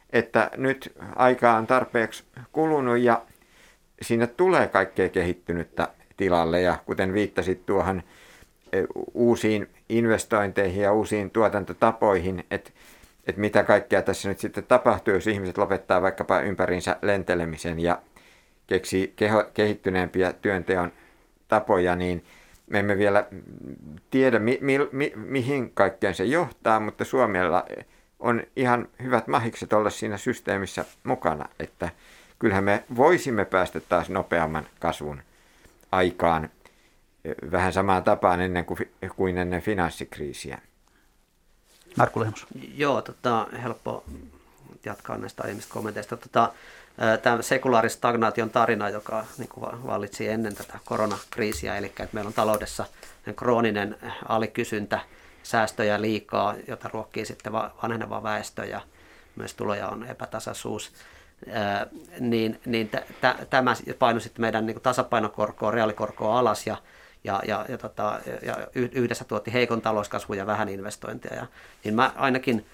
[0.10, 3.21] että nyt aika on tarpeeksi kulunut ja
[4.02, 6.62] sinne tulee kaikkea kehittynyttä tilalle.
[6.62, 8.04] Ja kuten viittasit tuohon
[9.13, 12.71] uusiin investointeihin ja uusiin tuotantotapoihin, että
[13.28, 18.02] että mitä kaikkea tässä nyt sitten tapahtuu, jos ihmiset lopettaa vaikkapa ympärinsä lentelemisen ja
[18.67, 20.91] keksii keho, kehittyneempiä työnteon
[21.47, 22.26] tapoja, niin
[22.71, 23.27] me emme vielä
[24.10, 27.65] tiedä, mi, mi, mi, mihin kaikkeen se johtaa, mutta Suomella
[28.19, 31.89] on ihan hyvät mahikset olla siinä systeemissä mukana, että
[32.39, 35.21] kyllähän me voisimme päästä taas nopeamman kasvun
[35.91, 36.49] aikaan
[37.51, 38.79] vähän samaan tapaan ennen kuin,
[39.15, 40.62] kuin ennen finanssikriisiä.
[41.97, 42.47] Markku Lehmus.
[42.75, 44.03] Joo, tota, helppo
[44.86, 46.17] jatkaa näistä aiemmista kommenteista.
[46.17, 46.52] Tota,
[47.22, 52.86] tämä sekulaaristagnaation tarina, joka niin kuin vallitsi ennen tätä koronakriisiä, eli että meillä on taloudessa
[53.36, 55.00] krooninen alikysyntä,
[55.44, 58.82] säästöjä liikaa, jota ruokkii sitten vanheneva väestö ja
[59.36, 60.91] myös tuloja on epätasaisuus,
[62.20, 66.78] niin, niin t- t- tämä painoi sitten meidän niin tasapainokorkoa, reaalikorkoa alas ja
[67.24, 71.36] ja, ja, ja, tota, ja yhdessä tuotti heikon talouskasvun ja vähän investointia.
[71.36, 71.48] Ja,
[71.84, 72.65] niin mä ainakin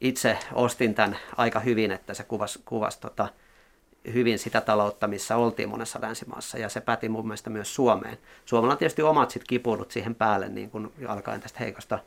[0.00, 3.28] itse ostin tämän aika hyvin, että se kuvasi, kuvasi tota,
[4.12, 8.18] hyvin sitä taloutta, missä oltiin monessa länsimaassa, ja se päti mun mielestä myös Suomeen.
[8.44, 11.98] Suomella on tietysti omat sit kipuudut siihen päälle, niin kuin alkaen tästä heikosta,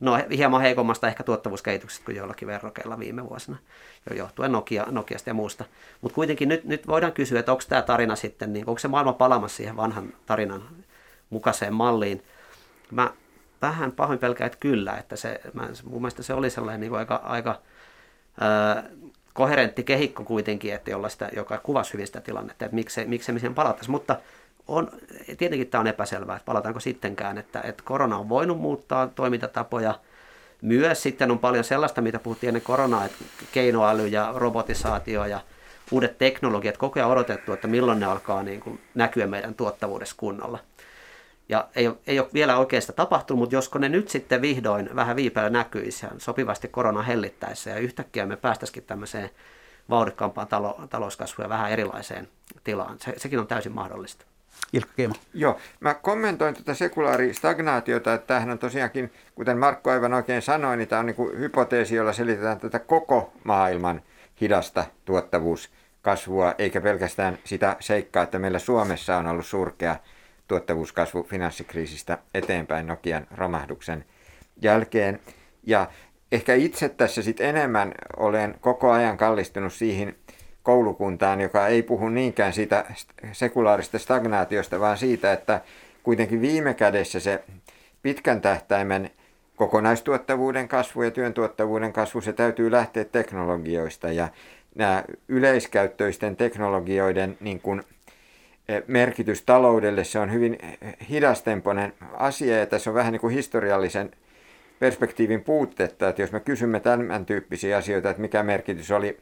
[0.00, 3.56] no hieman heikommasta ehkä tuottavuuskehityksestä kuin joillakin verrokeilla viime vuosina,
[4.10, 5.64] jo johtuen Nokia, Nokiasta ja muusta.
[6.00, 9.12] Mutta kuitenkin nyt, nyt voidaan kysyä, että onko tämä tarina sitten, niin onko se maailma
[9.12, 10.62] palamassa siihen vanhan tarinan
[11.30, 12.22] mukaiseen malliin.
[12.90, 13.10] Mä
[13.62, 17.14] vähän pahoin pelkään, että kyllä, että se, mä, mun mielestä se oli sellainen niin aika,
[17.14, 17.60] aika
[18.40, 18.84] ää,
[19.32, 23.38] koherentti kehikko kuitenkin, että jolla sitä, joka kuvasi hyvin sitä tilannetta, että miksi, miksi me
[23.38, 23.92] siihen palattaisiin.
[23.92, 24.16] Mutta
[24.68, 24.90] on,
[25.38, 29.94] tietenkin tämä on epäselvää, että palataanko sittenkään, että, että korona on voinut muuttaa toimintatapoja.
[30.62, 35.40] Myös sitten on paljon sellaista, mitä puhuttiin ennen koronaa, että keinoäly ja robotisaatio ja
[35.90, 40.58] uudet teknologiat, koko ajan odotettu, että milloin ne alkaa niin kuin näkyä meidän tuottavuudessa kunnolla.
[41.48, 45.50] Ja ei, ei ole vielä oikeasta tapahtunut, mutta josko ne nyt sitten vihdoin vähän viipeellä
[45.50, 49.30] näkyisi ja sopivasti korona hellittäessä ja yhtäkkiä me päästäisikin tämmöiseen
[49.90, 52.28] vauhdikkaampaan talo, talouskasvuun ja vähän erilaiseen
[52.64, 52.96] tilaan.
[52.98, 54.24] Se, sekin on täysin mahdollista.
[54.72, 55.14] Ilkka Keima.
[55.34, 60.88] Joo, mä kommentoin tätä sekulaaristagnaatiota, että tämähän on tosiaankin, kuten Markko aivan oikein sanoi, niin
[60.88, 64.02] tämä on niin kuin hypoteesi, jolla selitetään tätä koko maailman
[64.40, 69.96] hidasta tuottavuuskasvua, eikä pelkästään sitä seikkaa, että meillä Suomessa on ollut surkea
[70.48, 74.04] tuottavuuskasvu finanssikriisistä eteenpäin Nokian romahduksen
[74.62, 75.20] jälkeen.
[75.66, 75.86] Ja
[76.32, 80.16] ehkä itse tässä sitten enemmän olen koko ajan kallistunut siihen
[80.62, 82.84] koulukuntaan, joka ei puhu niinkään siitä
[83.32, 85.60] sekulaarista stagnaatiosta, vaan siitä, että
[86.02, 87.44] kuitenkin viime kädessä se
[88.02, 89.10] pitkän tähtäimen
[89.56, 94.28] kokonaistuottavuuden kasvu ja työn tuottavuuden kasvu, se täytyy lähteä teknologioista ja
[94.74, 97.82] nämä yleiskäyttöisten teknologioiden niin kuin
[98.86, 100.04] merkitys taloudelle.
[100.04, 100.58] Se on hyvin
[101.10, 104.10] hidastempoinen asia ja tässä on vähän niin kuin historiallisen
[104.78, 109.18] perspektiivin puutetta, että jos me kysymme tämän tyyppisiä asioita, että mikä merkitys oli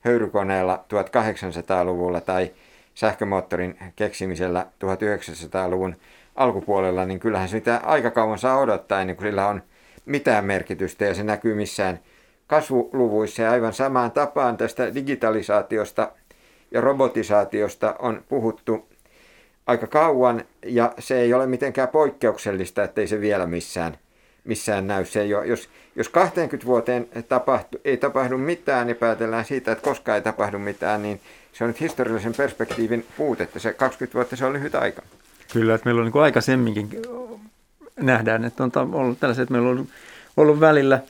[0.00, 2.50] höyrykoneella 1800-luvulla tai
[2.94, 5.96] sähkömoottorin keksimisellä 1900-luvun
[6.34, 9.62] alkupuolella, niin kyllähän sitä aika kauan saa odottaa ennen kuin sillä on
[10.06, 11.98] mitään merkitystä ja se näkyy missään
[12.46, 16.12] kasvuluvuissa ja aivan samaan tapaan tästä digitalisaatiosta
[16.70, 18.87] ja robotisaatiosta on puhuttu
[19.68, 23.98] aika kauan ja se ei ole mitenkään poikkeuksellista, ettei se vielä missään,
[24.44, 25.04] missään näy.
[25.04, 29.84] Se ei ole, jos, jos 20 vuoteen tapahtu, ei tapahdu mitään ja päätellään siitä, että
[29.84, 31.20] koskaan ei tapahdu mitään, niin
[31.52, 33.58] se on nyt historiallisen perspektiivin puutetta.
[33.58, 35.02] Se 20 vuotta se on lyhyt aika.
[35.52, 36.88] Kyllä, että meillä on niin aikaisemminkin
[38.00, 39.88] nähdään, että on ollut tällaiset, että meillä on
[40.36, 41.00] ollut välillä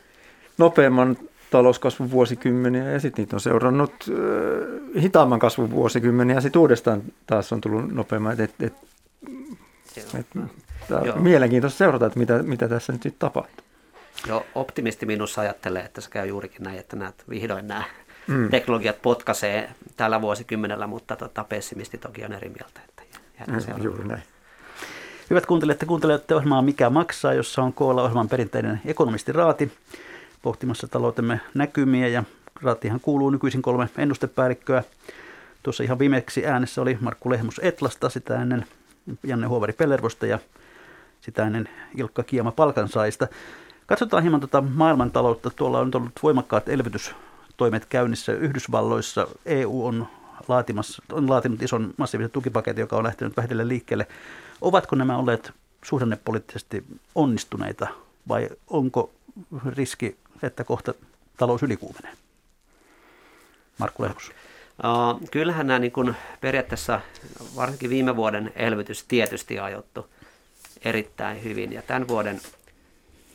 [0.59, 1.17] nopeamman
[1.51, 7.53] talouskasvun vuosikymmeniä ja sitten niitä on seurannut äh, hitaamman kasvun vuosikymmeniä ja sitten uudestaan taas
[7.53, 8.33] on tullut nopeamman.
[8.33, 8.75] Et, et, et,
[10.19, 10.27] et,
[11.15, 13.65] mielenkiintoista seurata, että mitä, mitä tässä nyt sitten tapahtuu.
[14.27, 17.85] Joo, optimisti minussa ajattelee, että se käy juurikin näin, että näet vihdoin nämä
[18.27, 18.51] mm.
[18.51, 22.81] teknologiat potkaisee tällä vuosikymmenellä, mutta tota, pessimisti toki on eri mieltä.
[22.89, 23.03] Että
[23.47, 24.23] mm, juuri näin.
[25.31, 29.73] Hyvät kuuntelijat, kuuntelette ohjelmaa Mikä maksaa, jossa on koolla ohjelman perinteinen ekonomisti Raati
[30.49, 32.25] pohtimassa taloutemme näkymiä ja
[32.63, 34.85] Raatihan kuuluu nykyisin kolme ennustepäällikköä.
[35.63, 38.67] Tuossa ihan viimeksi äänessä oli Markku Lehmus Etlasta, sitä ennen
[39.23, 40.39] Janne Huovari Pellervosta ja
[41.21, 43.29] sitä ennen Ilkka Kiema Palkansaista.
[43.87, 45.51] Katsotaan hieman tuota maailmantaloutta.
[45.51, 49.27] Tuolla on ollut voimakkaat elvytystoimet käynnissä Yhdysvalloissa.
[49.47, 50.07] EU on,
[50.49, 54.07] laatimassa, on laatinut ison massiivisen tukipaketin, joka on lähtenyt vähitellen liikkeelle.
[54.61, 55.53] Ovatko nämä olleet
[55.85, 56.85] suhdannepoliittisesti
[57.15, 57.87] onnistuneita
[58.29, 59.11] vai onko
[59.67, 60.95] riski, että kohta
[61.37, 62.13] talous ylikuumenee?
[63.79, 64.33] Markku Lehmus.
[65.31, 67.01] Kyllähän nämä niin kuin periaatteessa
[67.57, 70.11] varsinkin viime vuoden elvytys tietysti ajoittu
[70.85, 72.41] erittäin hyvin ja tämän vuoden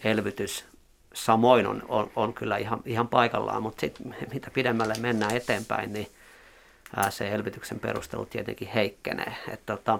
[0.03, 0.65] elvytys
[1.13, 3.99] samoin on, on, on kyllä ihan, ihan paikallaan, mutta sit,
[4.33, 6.07] mitä pidemmälle mennään eteenpäin, niin
[7.09, 9.35] se elvytyksen perustelu tietenkin heikkenee.
[9.51, 9.99] Et, tota,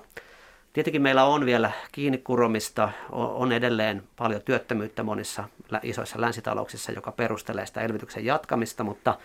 [0.74, 5.44] Tietenkin meillä on vielä kiinni kuromista, on edelleen paljon työttömyyttä monissa
[5.84, 9.18] isoissa länsitalouksissa, joka perustelee sitä elvytyksen jatkamista, mutta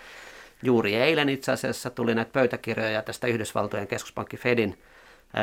[0.62, 4.78] juuri eilen itse asiassa tuli näitä pöytäkirjoja tästä Yhdysvaltojen keskuspankki Fedin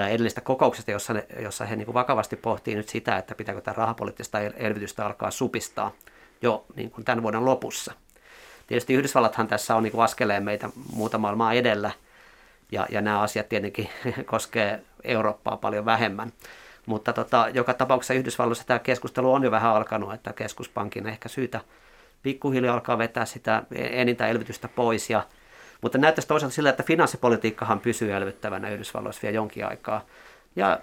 [0.09, 3.75] edellistä kokouksesta, jossa, ne, jossa he niin kuin vakavasti pohtii nyt sitä, että pitääkö tämä
[3.77, 5.91] rahapoliittista elvytystä alkaa supistaa
[6.41, 7.93] jo niin kuin tämän vuoden lopussa.
[8.67, 11.91] Tietysti Yhdysvallathan tässä on niin kuin askeleen meitä muuta maailmaa edellä–
[12.71, 13.89] ja, ja nämä asiat tietenkin
[14.25, 16.31] koskee Eurooppaa paljon vähemmän.
[16.85, 21.61] Mutta tota, joka tapauksessa Yhdysvalloissa tämä keskustelu on jo vähän alkanut, että keskuspankin ehkä syytä
[22.23, 25.09] pikkuhiljaa alkaa vetää sitä enintään elvytystä pois.
[25.09, 25.23] Ja,
[25.81, 30.01] mutta näyttäisi toisaalta sillä, että finanssipolitiikkahan pysyy elvyttävänä Yhdysvalloissa vielä jonkin aikaa.
[30.55, 30.79] Ja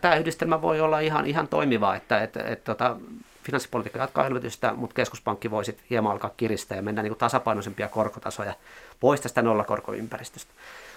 [0.00, 2.96] tämä yhdistelmä voi olla ihan, ihan toimiva, että että että tota,
[3.42, 8.54] finanssipolitiikka jatkaa elvytystä, mutta keskuspankki voi sitten hieman alkaa kiristää ja mennä niin tasapainoisempia korkotasoja
[9.00, 10.52] pois tästä nollakorkoympäristöstä.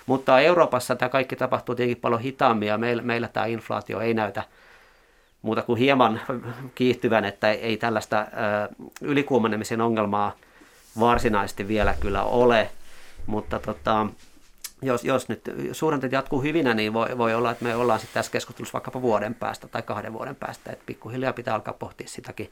[0.05, 4.43] Mutta Euroopassa tämä kaikki tapahtuu tietenkin paljon hitaammin ja meillä, meillä tämä inflaatio ei näytä
[5.41, 6.21] muuta kuin hieman
[6.75, 8.25] kiihtyvän, että ei tällaista
[9.01, 10.35] ylikuumenemisen ongelmaa
[10.99, 12.69] varsinaisesti vielä kyllä ole,
[13.25, 14.07] mutta tota,
[14.81, 15.41] jos, jos nyt
[15.71, 19.35] suhdanteet jatkuu hyvinä, niin voi, voi olla, että me ollaan sitten tässä keskustelussa vaikkapa vuoden
[19.35, 22.51] päästä tai kahden vuoden päästä, että pikkuhiljaa pitää alkaa pohtia sitäkin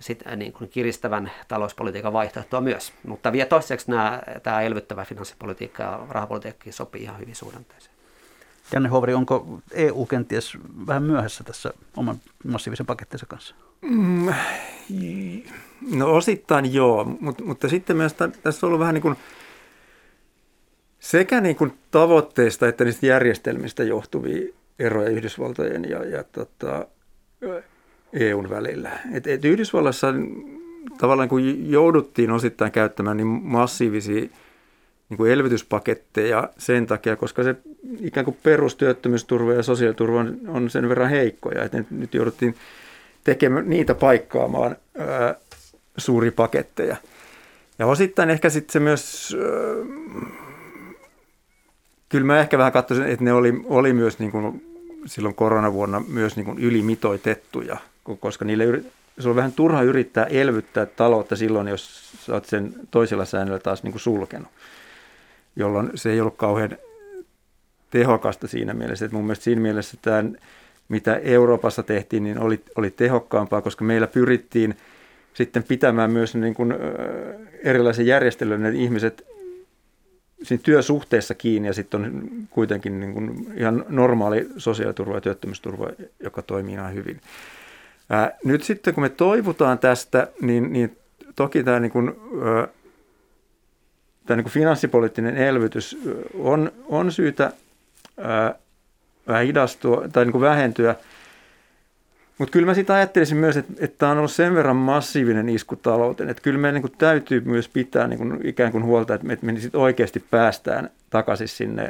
[0.00, 2.92] sit, äh, niin kuin kiristävän talouspolitiikan vaihtoehtoa myös.
[3.06, 7.96] Mutta vielä toiseksi nämä, tämä elvyttävä finanssipolitiikka ja rahapolitiikka sopii ihan hyvin suhdanteeseen.
[8.72, 13.54] Janne Hovri, onko EU kenties vähän myöhässä tässä oman massiivisen pakettinsa kanssa?
[13.82, 14.32] Mm,
[15.94, 19.16] no osittain joo, mutta, mutta sitten myös tässä on ollut vähän niin kuin
[20.98, 26.86] sekä niin kuin tavoitteista että niistä järjestelmistä johtuvia eroja Yhdysvaltojen ja, ja tota,
[28.12, 28.90] EUn välillä.
[29.12, 30.14] Et, et Yhdysvallassa
[30.98, 34.28] tavallaan kun jouduttiin osittain käyttämään niin massiivisia
[35.08, 37.56] niin kuin elvytyspaketteja sen takia, koska se
[38.00, 42.54] ikään kuin perustyöttömyysturva ja sosiaaliturva on, on sen verran heikkoja, että nyt jouduttiin
[43.24, 45.34] tekemään niitä paikkaamaan ää,
[45.96, 46.96] suuri paketteja.
[47.78, 49.96] Ja osittain ehkä sitten se myös, ää,
[52.08, 54.62] kyllä mä ehkä vähän katsoisin, että ne oli, oli myös niin kuin
[55.06, 57.76] silloin koronavuonna myös niin kuin ylimitoitettuja
[58.20, 58.82] koska niille
[59.18, 63.82] se on vähän turha yrittää elvyttää taloutta silloin, jos sä oot sen toisella säännöllä taas
[63.82, 64.48] niin kuin sulkenut,
[65.56, 66.78] jolloin se ei ollut kauhean
[67.90, 69.04] tehokasta siinä mielessä.
[69.04, 70.24] Että mun mielestä siinä mielessä tämä,
[70.88, 74.76] mitä Euroopassa tehtiin, niin oli, oli tehokkaampaa, koska meillä pyrittiin
[75.34, 76.74] sitten pitämään myös niin kuin,
[77.64, 79.26] erilaisen järjestelyyn, että ihmiset
[80.42, 85.90] siinä työsuhteessa kiinni ja sitten on kuitenkin niin kuin ihan normaali sosiaaliturva ja työttömyysturva,
[86.20, 87.20] joka toimii ihan hyvin.
[88.10, 90.98] Ää, nyt sitten kun me toivutaan tästä, niin, niin
[91.36, 92.08] toki tämä niin kuin,
[92.44, 92.68] ää,
[94.26, 95.98] tämä niin finanssipoliittinen elvytys
[96.38, 97.52] on, on syytä
[98.18, 98.54] ää,
[99.40, 100.94] hidastua tai niin kuin vähentyä.
[102.38, 105.76] Mutta kyllä mä sitä ajattelisin myös, että, että tämä on ollut sen verran massiivinen isku
[105.76, 109.26] talouteen, että kyllä meidän niin kuin täytyy myös pitää niin kuin ikään kuin huolta, että
[109.26, 111.88] me, me sit oikeasti päästään takaisin sinne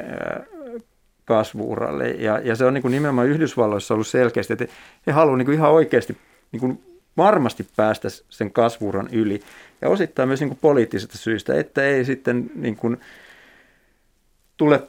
[1.27, 2.09] kasvuuralle.
[2.09, 4.65] Ja, ja se on niin kuin nimenomaan Yhdysvalloissa ollut selkeästi, että
[5.07, 6.17] he haluavat niin kuin ihan oikeasti
[6.51, 6.83] niin kuin
[7.17, 9.39] varmasti päästä sen kasvuuran yli.
[9.81, 12.97] Ja osittain myös niin kuin poliittisista syistä, että ei sitten niin kuin
[14.57, 14.83] tule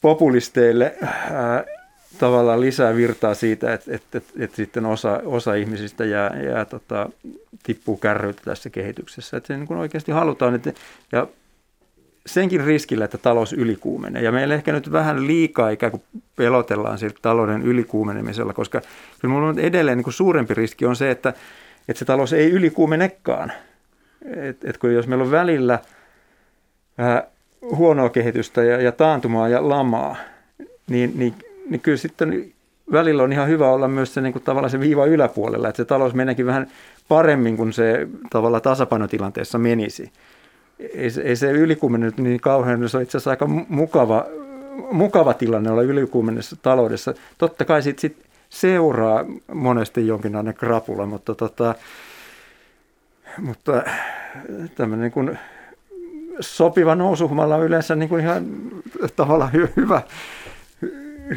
[0.00, 1.64] populisteille ää,
[2.18, 7.10] tavallaan lisää virtaa siitä, että, että, että, että sitten osa, osa ihmisistä jää, jää tota,
[7.62, 9.36] tippuu kärryiltä tässä kehityksessä.
[9.36, 10.72] Että se niin kuin oikeasti halutaan, että,
[11.12, 11.26] ja
[12.26, 14.22] senkin riskillä, että talous ylikuumenee.
[14.22, 16.02] Ja meillä ehkä nyt vähän liikaa ikään kuin
[16.36, 18.80] pelotellaan siltä talouden ylikuumenemisella, koska
[19.20, 21.34] kyllä minulla on edelleen niin kuin suurempi riski on se, että,
[21.88, 23.52] että se talous ei ylikuumenekaan.
[24.36, 25.78] Et, et kun jos meillä on välillä
[26.98, 27.26] ää,
[27.76, 30.16] huonoa kehitystä ja, ja taantumaa ja lamaa,
[30.88, 31.34] niin, niin,
[31.70, 32.52] niin kyllä sitten
[32.92, 35.84] välillä on ihan hyvä olla myös se niin kuin tavallaan se viiva yläpuolella, että se
[35.84, 36.66] talous meneekin vähän
[37.08, 40.12] paremmin kuin se tavallaan tasapainotilanteessa menisi
[40.78, 44.26] ei, ei se ylikuumennyt niin kauhean, se on itse asiassa aika mukava,
[44.92, 47.14] mukava tilanne olla ylikuumenessa taloudessa.
[47.38, 51.74] Totta kai sitten sit seuraa monesti jonkinlainen krapula, mutta, tota,
[53.38, 53.82] mutta
[54.74, 55.38] tämmöinen niin
[56.40, 58.46] sopiva nousuhumalla on yleensä niin kuin ihan
[59.16, 60.02] tavallaan hy, hyvä,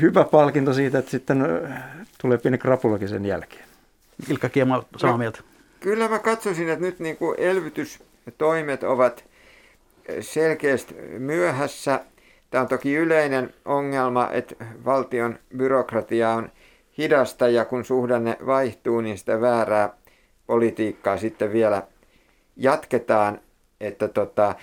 [0.01, 1.45] hyvä palkinto siitä, että sitten
[2.21, 3.63] tulee pieni krapulakin sen jälkeen.
[4.29, 5.39] Ilkka Kiema, samaa no, mieltä.
[5.79, 9.23] Kyllä mä katsoisin, että nyt niin kuin elvytystoimet ovat
[10.21, 11.99] selkeästi myöhässä.
[12.49, 16.51] Tämä on toki yleinen ongelma, että valtion byrokratia on
[16.97, 19.93] hidasta ja kun suhdanne vaihtuu, niin sitä väärää
[20.47, 21.83] politiikkaa sitten vielä
[22.55, 23.39] jatketaan.
[23.81, 24.55] Että tota,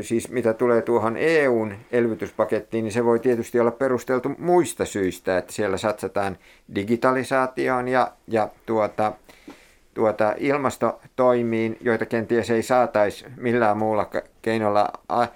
[0.00, 5.52] siis mitä tulee tuohon EUn elvytyspakettiin, niin se voi tietysti olla perusteltu muista syistä, että
[5.52, 6.38] siellä satsataan
[6.74, 9.12] digitalisaatioon ja, ja tuota,
[9.94, 14.10] tuota ilmastotoimiin, joita kenties ei saataisi millään muulla
[14.42, 15.26] keinolla a,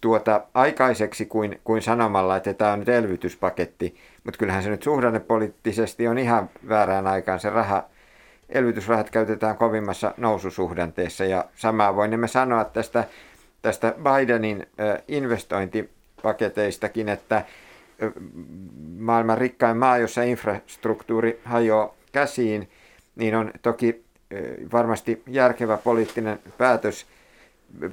[0.00, 3.96] tuota, aikaiseksi kuin, kuin sanomalla, että tämä on nyt elvytyspaketti.
[4.24, 7.40] Mutta kyllähän se nyt suhdannepoliittisesti on ihan väärään aikaan.
[7.40, 7.84] Se raha,
[8.48, 13.04] elvytysrahat käytetään kovimmassa noususuhdanteessa ja samaa voimme sanoa tästä,
[13.62, 14.66] tästä Bidenin
[15.08, 17.44] investointipaketeistakin, että
[18.98, 22.68] maailman rikkain maa, jossa infrastruktuuri hajoaa käsiin–
[23.20, 24.04] niin on toki
[24.72, 27.06] varmasti järkevä poliittinen päätös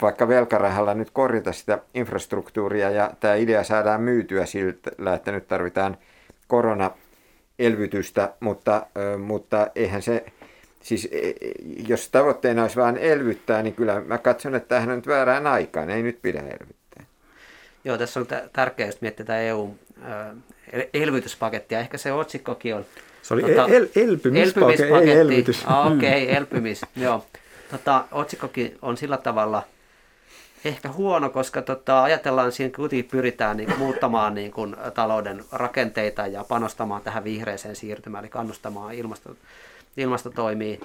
[0.02, 5.98] vaikka velkarahalla nyt korjata sitä infrastruktuuria ja tämä idea saadaan myytyä sillä, että nyt tarvitaan
[6.48, 8.86] koronaelvytystä, mutta,
[9.26, 10.26] mutta eihän se,
[10.82, 11.34] siis e, e,
[11.88, 15.90] jos tavoitteena olisi vain elvyttää, niin kyllä mä katson, että tähän on nyt väärään aikaan,
[15.90, 17.06] ei nyt pidä elvyttää.
[17.84, 22.86] Joo, tässä on tärkeää, jos miettii tätä EU-elvytyspakettia, ehkä se otsikkokin on
[23.28, 25.64] se oli tota, el- elpymispaketti, ei elvytys.
[25.66, 27.26] Ah, Okei, okay, elpymis, joo.
[27.72, 29.64] Tota, otsikkokin on sillä tavalla
[30.66, 36.44] ehkä huono, koska tota, ajatellaan siinä kuitenkin pyritään niin, muuttamaan niin kuin, talouden rakenteita ja
[36.44, 39.36] panostamaan tähän vihreäseen siirtymään, eli kannustamaan ilmasto,
[39.98, 40.78] ilmastotoimia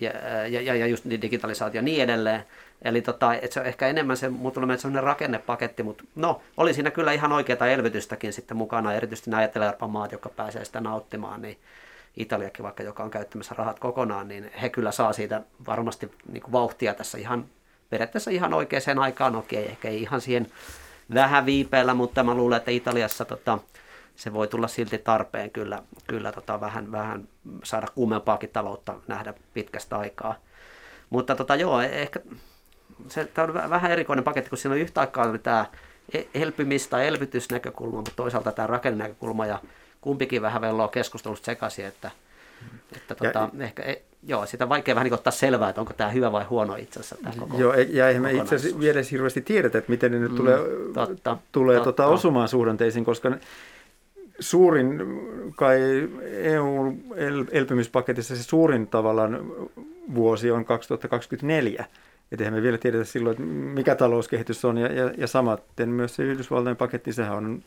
[0.00, 0.10] ja,
[0.48, 2.44] ja, ja just digitalisaatio ja niin edelleen.
[2.82, 6.74] Eli tota, et se on ehkä enemmän se, mutta tulee sellainen rakennepaketti, mutta no, oli
[6.74, 11.42] siinä kyllä ihan oikeaa elvytystäkin sitten mukana, erityisesti nämä etelä maat, jotka pääsee sitä nauttimaan,
[11.42, 11.58] niin
[12.18, 16.52] Italiakin vaikka, joka on käyttämässä rahat kokonaan, niin he kyllä saa siitä varmasti niin kuin
[16.52, 17.44] vauhtia tässä ihan
[17.90, 19.36] periaatteessa ihan oikeaan aikaan.
[19.36, 20.46] Okei, ehkä ei ihan siihen
[21.14, 23.58] vähän viipeellä, mutta mä luulen, että Italiassa tota,
[24.16, 27.28] se voi tulla silti tarpeen kyllä, kyllä tota, vähän, vähän
[27.64, 30.34] saada kuumempaakin taloutta nähdä pitkästä aikaa.
[31.10, 32.20] Mutta tota, joo, ehkä
[33.08, 35.66] se, tämä on vähän erikoinen paketti, kun siinä on yhtä aikaa tämä
[36.12, 39.60] e-, elpymis- tai elvytysnäkökulma, mutta toisaalta tämä rakennenäkökulma ja
[40.00, 42.10] kumpikin vähän velloo keskustelusta sekaisin, että,
[42.96, 45.92] että tota, ja, ehkä, e, joo, sitä on vaikea vähän niin ottaa selvää, että onko
[45.92, 47.16] tämä hyvä vai huono itse asiassa.
[47.22, 50.30] Tämä koko joo, ja eihän me itse asiassa vielä hirveästi tiedetä, että miten ne nyt
[50.30, 50.58] mm, tulee,
[50.94, 51.92] totta, tulee totta.
[51.92, 53.30] Tota osumaan suhdanteisiin, koska
[54.40, 55.02] suurin,
[55.56, 55.80] kai
[56.32, 59.52] EU-elpymispaketissa se suurin tavallaan
[60.14, 61.84] vuosi on 2024.
[62.32, 66.16] Että eihän me vielä tiedetä silloin, että mikä talouskehitys on, ja, ja, ja samaten myös
[66.16, 67.62] se Yhdysvaltain paketti, sehän on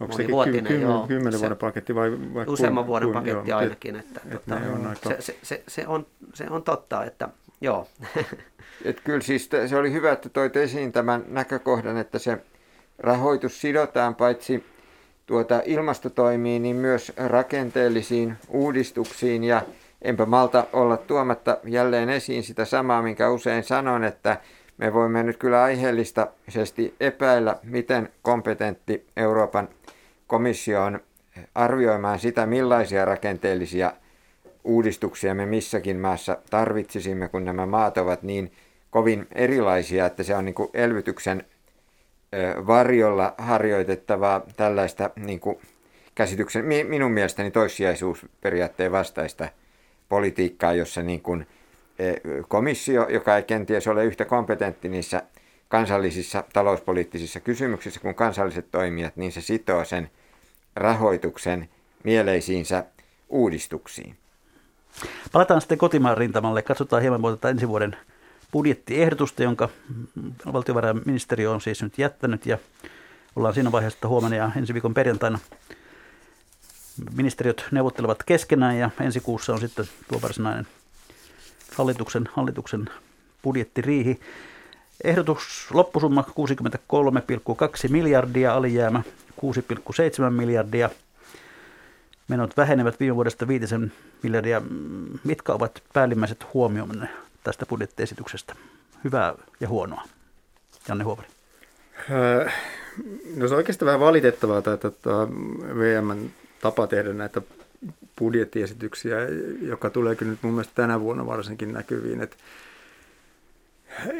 [0.00, 1.06] Onko se kymmen, joo.
[1.06, 3.96] kymmenen vuoden paketti vai, vai Useamman kuin, vuoden paketti joo, ainakin.
[3.96, 5.22] Että, et tota, on aika...
[5.22, 7.28] se, se, se, on, se on totta, että
[7.60, 7.88] joo.
[8.84, 12.38] Et kyllä siis se oli hyvä, että toit esiin tämän näkökohdan, että se
[12.98, 14.64] rahoitus sidotaan paitsi
[15.26, 19.62] tuota ilmastotoimiin, niin myös rakenteellisiin uudistuksiin ja
[20.02, 24.40] enpä malta olla tuomatta jälleen esiin sitä samaa, minkä usein sanon, että
[24.78, 29.68] me voimme nyt kyllä aiheellisesti epäillä, miten kompetentti Euroopan
[30.28, 31.00] komissio on
[31.54, 33.92] arvioimaan sitä, millaisia rakenteellisia
[34.64, 38.52] uudistuksia me missäkin maassa tarvitsisimme, kun nämä maat ovat niin
[38.90, 41.44] kovin erilaisia, että se on niin kuin elvytyksen
[42.66, 45.58] varjolla harjoitettavaa tällaista niin kuin
[46.14, 49.48] käsityksen, minun mielestäni toissijaisuusperiaatteen vastaista
[50.08, 51.46] politiikkaa, jossa niin kuin
[52.48, 55.22] komissio, joka ei kenties ole yhtä kompetentti niissä
[55.68, 60.10] kansallisissa talouspoliittisissa kysymyksissä kuin kansalliset toimijat, niin se sitoo sen
[60.76, 61.68] rahoituksen
[62.04, 62.84] mieleisiinsä
[63.28, 64.16] uudistuksiin.
[65.32, 66.62] Palataan sitten kotimaan rintamalle.
[66.62, 67.96] Katsotaan hieman tätä ensi vuoden
[68.52, 69.68] budjettiehdotusta, jonka
[70.52, 72.58] valtiovarainministeriö on siis nyt jättänyt ja
[73.36, 75.38] ollaan siinä vaiheessa, että huomenna ja ensi viikon perjantaina
[77.16, 80.66] ministeriöt neuvottelevat keskenään ja ensi kuussa on sitten tuo varsinainen
[81.74, 82.88] hallituksen, hallituksen
[83.42, 84.20] budjettiriihi.
[85.04, 89.02] Ehdotus loppusumma 63,2 miljardia, alijäämä
[89.40, 90.90] 6,7 miljardia.
[92.28, 93.74] Menot vähenevät viime vuodesta 5
[94.22, 94.62] miljardia.
[95.24, 97.08] Mitkä ovat päällimmäiset huomiomme
[97.44, 98.54] tästä budjettiesityksestä?
[99.04, 100.02] Hyvää ja huonoa.
[100.88, 101.28] Janne Huovari.
[102.10, 102.48] Öö,
[103.36, 105.28] no se on oikeastaan vähän valitettavaa tämä
[105.78, 106.30] VMn
[106.60, 107.42] tapa tehdä näitä
[108.18, 109.16] budjettiesityksiä,
[109.60, 112.20] joka tulee kyllä nyt mun mielestä tänä vuonna varsinkin näkyviin.
[112.20, 112.36] Että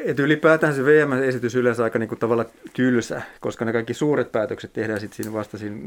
[0.05, 4.99] et ylipäätään se VM-esitys yleensä aika niinku tavalla tylsä, koska ne kaikki suuret päätökset tehdään
[4.99, 5.77] sitten siinä vasta siinä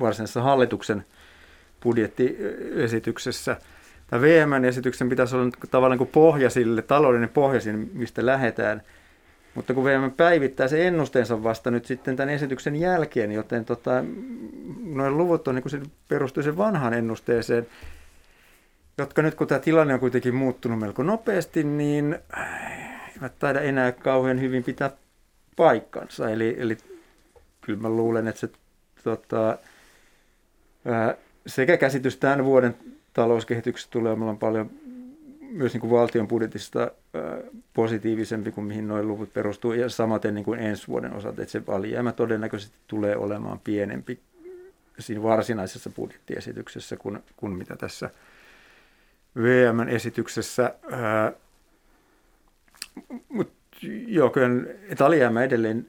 [0.00, 1.04] varsinaisessa hallituksen
[1.82, 3.56] budjettiesityksessä.
[4.06, 8.82] Tämä VM-esityksen pitäisi olla tavallaan kuin pohja sille, taloudellinen pohja sinne, mistä lähdetään.
[9.54, 14.04] Mutta kun VM päivittää se ennusteensa vasta nyt sitten tämän esityksen jälkeen, joten tota,
[14.84, 17.66] noin luvut on niin se perustuu sen vanhaan ennusteeseen,
[18.98, 22.18] jotka nyt kun tämä tilanne on kuitenkin muuttunut melko nopeasti, niin
[23.18, 24.90] eivät taida enää kauhean hyvin pitää
[25.56, 26.30] paikkansa.
[26.30, 26.78] Eli, eli
[27.60, 28.48] kyllä mä luulen, että se
[29.04, 29.58] tota,
[30.84, 31.14] ää,
[31.46, 32.76] sekä käsitys tämän vuoden
[33.12, 34.70] talouskehityksestä tulee olemaan paljon
[35.40, 36.90] myös niin kuin valtion budjetista ää,
[37.74, 41.62] positiivisempi kuin mihin noin luvut perustuu, ja samaten niin kuin ensi vuoden osalta, että se
[41.68, 44.20] alijäämä todennäköisesti tulee olemaan pienempi
[44.98, 48.10] siinä varsinaisessa budjettiesityksessä kuin, kuin mitä tässä
[49.36, 50.74] VM-esityksessä.
[50.90, 51.32] Ää,
[53.28, 53.54] mutta
[54.06, 54.48] joo, kyllä
[55.00, 55.86] alijäämä edelleen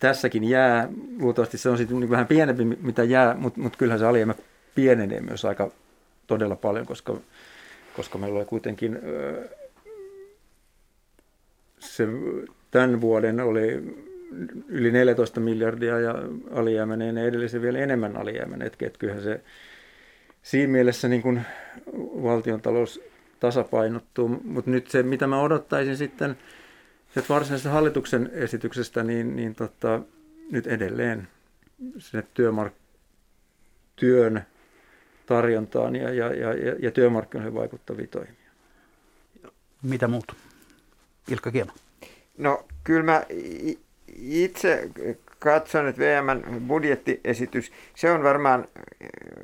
[0.00, 0.88] tässäkin jää.
[1.20, 4.34] Luultavasti se on sitten niin vähän pienempi, mitä jää, mutta mut kyllähän se alijäämä
[4.74, 5.70] pienenee myös aika
[6.26, 7.16] todella paljon, koska,
[7.96, 8.98] koska meillä oli kuitenkin
[11.78, 12.06] se
[12.70, 13.82] tämän vuoden oli
[14.68, 16.14] yli 14 miljardia ja
[16.50, 18.66] alijäämäneen edellisen vielä enemmän alijäämäneen.
[18.66, 19.40] Että kyllähän se
[20.42, 21.40] siinä mielessä niin kuin
[22.22, 23.00] valtion talous
[23.40, 24.28] tasapainottuu.
[24.28, 26.36] Mutta nyt se, mitä mä odottaisin sitten
[27.16, 30.00] että varsinaisesta hallituksen esityksestä, niin, niin tota,
[30.50, 31.28] nyt edelleen
[31.98, 32.80] sinne työmark-
[33.96, 34.46] työn
[35.26, 38.50] tarjontaan ja, ja, ja, ja työmarkkinoihin vaikuttavia toimia.
[39.82, 40.36] Mitä muut?
[41.28, 41.72] Ilkka Kiema.
[42.38, 43.22] No kyllä mä
[44.16, 44.90] itse
[45.40, 48.68] katson, että VMn budjettiesitys, se on varmaan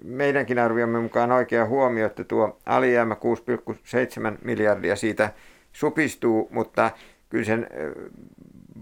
[0.04, 5.32] meidänkin arviomme mukaan oikea huomio, että tuo alijäämä 6,7 miljardia siitä
[5.72, 6.90] supistuu, mutta
[7.28, 7.66] kyllä sen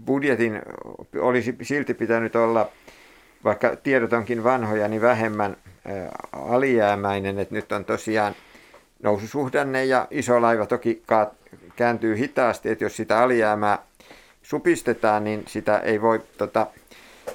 [0.05, 0.61] budjetin
[1.19, 2.69] olisi silti pitänyt olla,
[3.43, 5.57] vaikka tiedot onkin vanhoja, niin vähemmän
[6.31, 8.35] alijäämäinen, että nyt on tosiaan
[9.03, 11.03] noususuhdanne ja iso laiva toki
[11.75, 13.79] kääntyy hitaasti, että jos sitä alijäämää
[14.41, 16.67] supistetaan, niin sitä ei voi tota,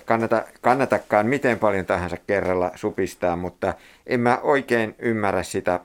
[0.05, 3.74] kannata, kannatakaan miten paljon tahansa kerralla supistaa, mutta
[4.07, 5.80] en mä oikein ymmärrä sitä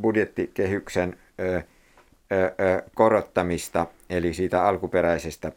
[0.00, 1.62] budjettikehyksen ö, ö,
[2.32, 5.52] ö, korottamista, eli siitä alkuperäisestä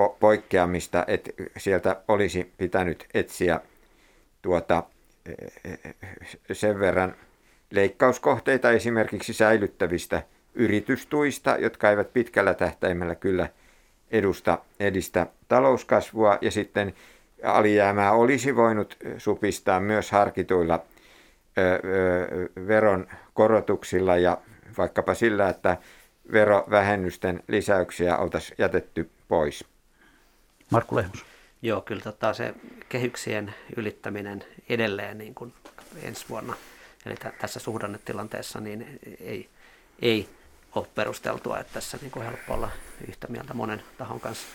[0.00, 3.60] po- poikkeamista, että sieltä olisi pitänyt etsiä
[4.42, 4.82] tuota,
[6.52, 7.14] sen verran
[7.70, 10.22] leikkauskohteita esimerkiksi säilyttävistä
[10.54, 13.48] yritystuista, jotka eivät pitkällä tähtäimellä kyllä
[14.10, 16.94] edusta, edistä talouskasvua ja sitten
[17.44, 20.82] alijäämää olisi voinut supistaa myös harkituilla
[22.66, 24.38] veron korotuksilla ja
[24.78, 25.76] vaikkapa sillä, että
[26.32, 29.64] verovähennysten lisäyksiä oltaisiin jätetty pois.
[30.70, 31.24] Markku Lehmus.
[31.62, 32.54] Joo, kyllä tota, se
[32.88, 35.54] kehyksien ylittäminen edelleen niin kuin
[36.02, 36.54] ensi vuonna,
[37.06, 39.48] eli t- tässä suhdannetilanteessa, niin ei,
[40.02, 40.28] ei
[40.74, 42.70] ole perusteltua, että tässä niin kuin helppo olla
[43.08, 44.46] yhtä mieltä monen tahon kanssa.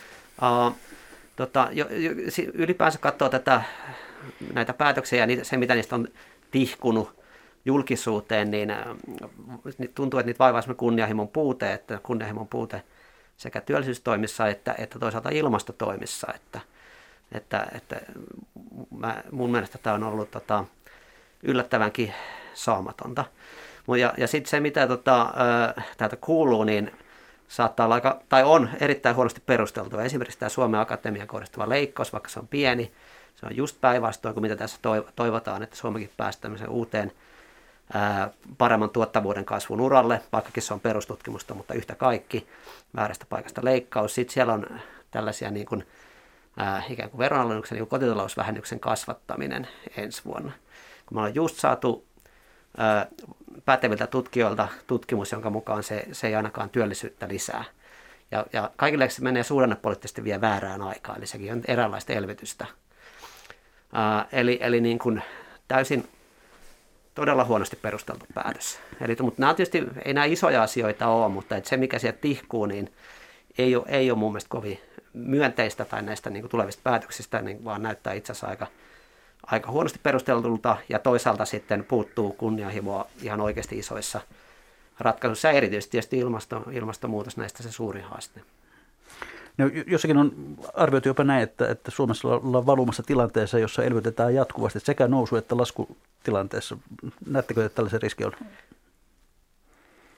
[0.41, 0.75] Uh,
[1.35, 2.11] tota, jo, jo,
[2.53, 3.61] ylipäänsä katsoo tätä,
[4.53, 6.07] näitä päätöksiä ja se, mitä niistä on
[6.51, 7.23] tihkunut
[7.65, 8.85] julkisuuteen, niin äh,
[9.95, 12.83] tuntuu, että niitä vaivaa kunnianhimon puute, että kunnianhimon puute
[13.37, 16.27] sekä työllisyystoimissa että, että toisaalta ilmastotoimissa.
[16.35, 16.59] Että,
[17.31, 17.95] että, että
[18.97, 20.65] mä, mun mielestä tämä on ollut tota,
[21.43, 22.13] yllättävänkin
[22.53, 23.25] saamatonta.
[23.99, 25.33] Ja, ja sitten se, mitä tota,
[25.97, 26.91] täältä kuuluu, niin
[27.53, 30.03] saattaa olla aika, tai on erittäin huonosti perusteltua.
[30.03, 32.91] Esimerkiksi tämä Suomen Akatemian kohdistuva leikkaus, vaikka se on pieni,
[33.35, 34.79] se on just päinvastoin kuin mitä tässä
[35.15, 37.11] toivotaan, että Suomikin päästään uuteen
[37.93, 42.47] ää, paremman tuottavuuden kasvun uralle, vaikkakin se on perustutkimusta, mutta yhtä kaikki
[42.95, 44.15] väärästä paikasta leikkaus.
[44.15, 44.65] Sitten siellä on
[45.11, 45.87] tällaisia niin kuin,
[46.57, 50.51] ää, ikään kuin veronalennuksen, niin kuin kotitalousvähennyksen kasvattaminen ensi vuonna.
[51.05, 52.05] Kun me ollaan just saatu
[53.65, 57.63] päteviltä tutkijoilta tutkimus, jonka mukaan se, se ei ainakaan työllisyyttä lisää.
[58.31, 62.65] Ja, ja kaikille se menee suhdannepoliittisesti vielä väärään aikaan, eli sekin on eräänlaista elvytystä.
[63.93, 65.21] Ää, eli eli niin kuin
[65.67, 66.07] täysin
[67.15, 68.79] todella huonosti perusteltu päätös.
[69.01, 72.65] Eli, mutta nämä tietysti, ei nämä isoja asioita ole, mutta että se mikä sieltä tihkuu,
[72.65, 72.93] niin
[73.57, 74.79] ei ole, ei ole mun mielestä kovin
[75.13, 78.67] myönteistä tai näistä niin kuin tulevista päätöksistä, niin vaan näyttää itse asiassa aika,
[79.45, 84.21] aika huonosti perusteltulta ja toisaalta sitten puuttuu kunnianhimoa ihan oikeasti isoissa
[84.99, 88.41] ratkaisuissa ja erityisesti tietysti ilmasto, ilmastonmuutos näistä se suurin haaste.
[89.57, 94.79] No, jossakin on arvioitu jopa näin, että, että Suomessa ollaan valumassa tilanteessa, jossa elvytetään jatkuvasti
[94.79, 96.77] sekä nousu- että laskutilanteessa.
[97.25, 98.31] Näettekö, että tällaisen riski on?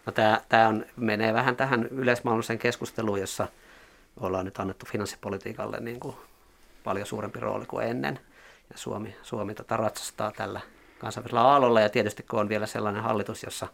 [0.05, 3.47] No, tämä, tämä on, menee vähän tähän yleismaailmalliseen keskusteluun, jossa
[4.19, 6.15] ollaan nyt annettu finanssipolitiikalle niin kuin
[6.83, 8.19] paljon suurempi rooli kuin ennen.
[8.69, 10.61] Ja Suomi, Suomi tota ratsastaa tällä
[10.99, 11.81] kansainvälisellä aallolla.
[11.81, 13.67] Ja tietysti kun on vielä sellainen hallitus, jossa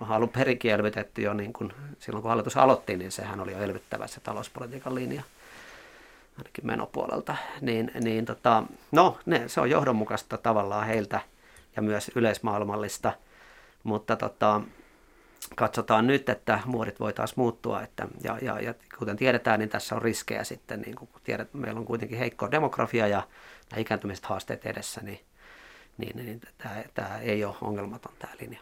[0.00, 3.58] on alun perinkin elvytetty jo niin kuin silloin kun hallitus aloitti, niin sehän oli jo
[3.58, 5.22] elvyttävä se talouspolitiikan linja
[6.38, 8.62] ainakin menopuolelta, niin, niin tota,
[8.92, 11.20] no, ne, se on johdonmukaista tavallaan heiltä
[11.76, 13.12] ja myös yleismaailmallista,
[13.82, 14.60] mutta tota,
[15.56, 19.94] katsotaan nyt, että muodit voi taas muuttua, että, ja, ja, ja kuten tiedetään, niin tässä
[19.94, 23.22] on riskejä sitten, niin kun tiedät, meillä on kuitenkin heikko demografia ja
[23.70, 25.20] nämä ikääntymiset haasteet edessä, niin,
[25.98, 28.60] niin, niin tämä, tämä ei ole ongelmaton tämä linja.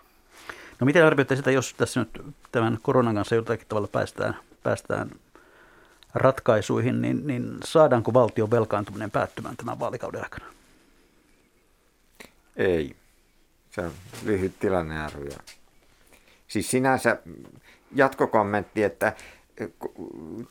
[0.80, 5.10] No miten arvioitte sitä, jos tässä nyt tämän koronan kanssa jotakin tavalla päästään, päästään
[6.14, 10.46] ratkaisuihin, niin, niin saadaanko valtion velkaantuminen päättymään tämän vaalikauden aikana?
[12.56, 12.96] Ei.
[13.70, 13.92] Se on
[14.24, 15.38] lyhyt tilannearvio.
[16.48, 17.16] Siis sinänsä
[17.94, 19.12] jatkokommentti, että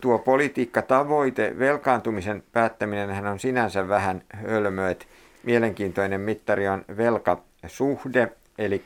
[0.01, 5.05] tuo politiikkatavoite, velkaantumisen päättäminen on sinänsä vähän hölmö, että
[5.43, 8.83] mielenkiintoinen mittari on velkasuhde, eli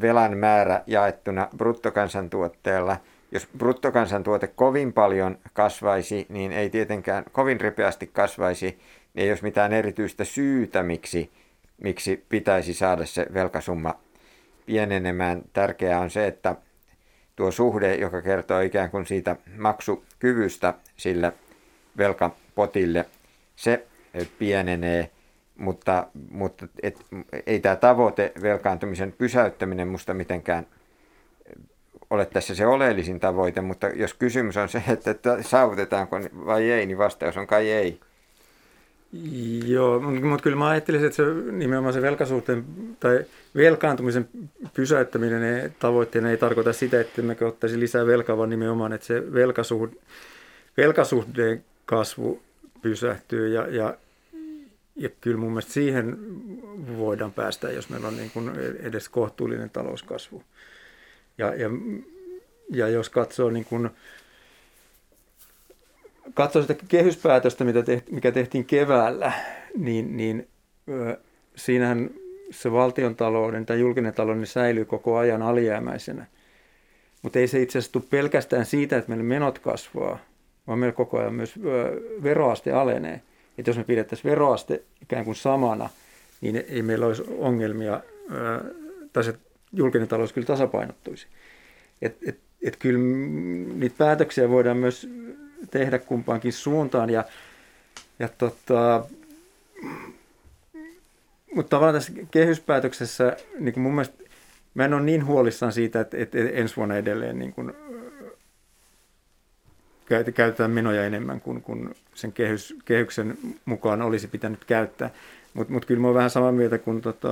[0.00, 2.96] velan määrä jaettuna bruttokansantuotteella.
[3.32, 8.66] Jos bruttokansantuote kovin paljon kasvaisi, niin ei tietenkään kovin ripeästi kasvaisi,
[9.14, 11.30] niin ei olisi mitään erityistä syytä, miksi,
[11.82, 13.94] miksi pitäisi saada se velkasumma
[14.66, 15.42] pienenemään.
[15.52, 16.56] Tärkeää on se, että
[17.38, 21.32] tuo suhde, joka kertoo ikään kuin siitä maksukyvystä sille
[21.98, 23.04] velkapotille,
[23.56, 23.86] se
[24.38, 25.10] pienenee–
[25.58, 27.06] mutta, mutta et,
[27.46, 30.66] ei tämä tavoite, velkaantumisen pysäyttäminen musta mitenkään
[32.10, 36.16] ole tässä se oleellisin tavoite, mutta jos kysymys on se, että, saavutetaanko
[36.46, 38.00] vai ei, niin vastaus on kai ei.
[39.66, 42.64] Joo, mutta kyllä mä ajattelisin, että se nimenomaan se velkasuhteen
[43.00, 43.24] tai
[43.56, 44.28] velkaantumisen
[44.74, 49.96] pysäyttäminen tavoitteena ei tarkoita sitä, että me ottaisi lisää velkaa, vaan nimenomaan, että se velkasuhde,
[50.76, 52.42] velkasuhteen kasvu
[52.82, 53.94] pysähtyy ja, ja
[54.98, 56.16] ja kyllä mun mielestä siihen
[56.98, 58.50] voidaan päästä, jos meillä on niin kuin
[58.82, 60.42] edes kohtuullinen talouskasvu.
[61.38, 61.70] Ja, ja,
[62.70, 63.90] ja jos katsoo, niin kuin,
[66.34, 69.32] katsoo sitä kehyspäätöstä, mitä tehti, mikä tehtiin keväällä,
[69.76, 70.48] niin, niin
[71.56, 72.10] siinähän
[72.50, 76.26] se valtion talouden tai julkinen talouden säilyy koko ajan alijäämäisenä.
[77.22, 80.18] Mutta ei se itse asiassa tule pelkästään siitä, että meillä menot kasvaa,
[80.66, 81.54] vaan meillä koko ajan myös
[82.22, 83.22] veroaste alenee
[83.58, 85.90] että jos me pidettäisiin veroaste ikään kuin samana,
[86.40, 88.00] niin ei meillä olisi ongelmia,
[89.12, 89.34] tai se
[89.72, 91.26] julkinen talous kyllä tasapainottuisi.
[92.02, 92.98] Et, et, et kyllä
[93.74, 95.08] niitä päätöksiä voidaan myös
[95.70, 97.24] tehdä kumpaankin suuntaan, ja,
[98.18, 99.04] ja tota,
[101.54, 104.24] mutta tavallaan tässä kehyspäätöksessä, niin kuin mun mielestä,
[104.74, 107.72] mä en ole niin huolissaan siitä, että, että ensi vuonna edelleen niin kuin
[110.34, 115.10] käytetään menoja enemmän kuin, kuin sen kehys, kehyksen mukaan olisi pitänyt käyttää.
[115.54, 117.28] Mutta mut kyllä mä oon vähän samaa mieltä kuin tota,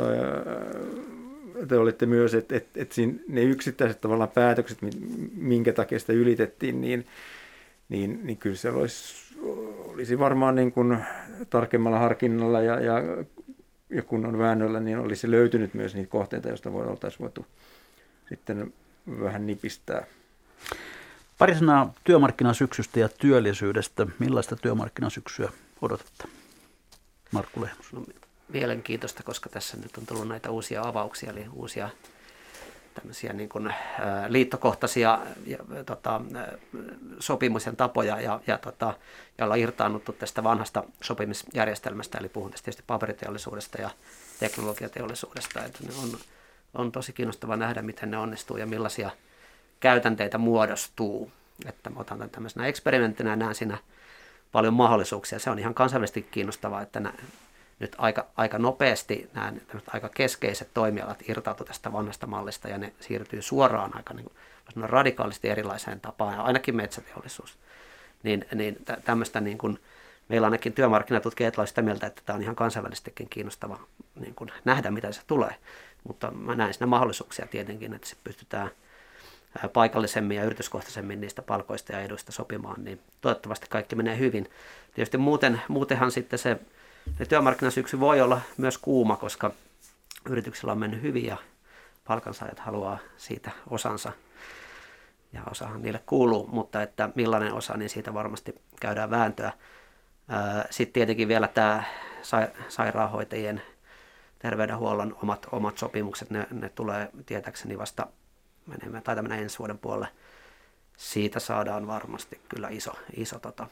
[1.68, 2.95] te olitte myös, että et, et
[3.29, 4.79] ne yksittäiset tavallaan päätökset,
[5.37, 7.07] minkä takia sitä ylitettiin, niin,
[7.89, 9.14] niin, niin kyllä se olisi,
[9.76, 10.99] olisi varmaan niin kuin
[11.51, 12.95] tarkemmalla harkinnalla ja, ja,
[13.91, 17.47] ja kunnon väännöllä, niin olisi löytynyt myös niitä kohteita, joista voi oltaisiin voitu
[18.28, 18.72] sitten
[19.22, 20.07] vähän nipistää.
[21.39, 24.07] Pari sanaa työmarkkinasyksystä ja työllisyydestä.
[24.18, 26.24] Millaista työmarkkinasyksyä odotatte?
[27.32, 27.93] Markku Lehmus.
[27.93, 28.05] No,
[28.49, 31.91] mielenkiintoista, koska tässä nyt on tullut näitä uusia avauksia, eli uusia
[32.97, 33.74] tämmöisiä niin kuin,
[34.28, 36.20] liittokohtaisia ja, tota,
[37.18, 38.94] sopimuksen tapoja ja, ja, tota,
[39.38, 43.90] ja ollaan irtaannuttu tästä vanhasta sopimisjärjestelmästä, eli puhun tästä tietysti paperiteollisuudesta ja
[44.38, 45.64] teknologiateollisuudesta.
[45.64, 46.18] Että ne on,
[46.74, 49.11] on tosi kiinnostava nähdä, miten ne onnistuu ja millaisia
[49.80, 51.32] käytänteitä muodostuu.
[51.66, 53.78] Että mä otan tämän tämmöisenä eksperimenttinä ja näen siinä
[54.53, 55.38] paljon mahdollisuuksia.
[55.38, 57.01] Se on ihan kansainvälisesti kiinnostavaa, että
[57.79, 59.53] nyt aika, aika nopeasti nämä
[59.87, 64.37] aika keskeiset toimialat irtautuivat tästä vanhasta mallista ja ne siirtyy suoraan aika niin kuin,
[64.91, 67.59] radikaalisti erilaiseen tapaan, ja ainakin metsäteollisuus.
[68.22, 69.79] Niin, niin tämmöistä niin kuin,
[70.29, 73.81] meillä ainakin työmarkkinatutkijat ovat sitä mieltä, että tämä on ihan kansainvälisestikin kiinnostava
[74.20, 75.55] niin kuin, nähdä, mitä se tulee.
[76.05, 78.70] Mutta mä näen siinä mahdollisuuksia tietenkin, että se pystytään
[79.72, 84.51] paikallisemmin ja yrityskohtaisemmin niistä palkoista ja eduista sopimaan, niin toivottavasti kaikki menee hyvin.
[84.95, 86.57] Tietysti muuten, muutenhan sitten se
[87.18, 89.50] ja työmarkkinasyksy voi olla myös kuuma, koska
[90.30, 91.36] yrityksillä on mennyt hyvin ja
[92.04, 94.12] palkansaajat haluaa siitä osansa
[95.32, 99.52] ja osahan niille kuuluu, mutta että millainen osa, niin siitä varmasti käydään vääntöä.
[100.70, 101.82] Sitten tietenkin vielä tämä
[102.68, 103.62] sairaanhoitajien
[104.38, 108.07] terveydenhuollon omat, omat sopimukset, ne, ne tulee tietääkseni vasta
[108.66, 110.09] menemään, tai mennä ensi vuoden puolelle.
[110.96, 113.66] Siitä saadaan varmasti kyllä iso, iso tota,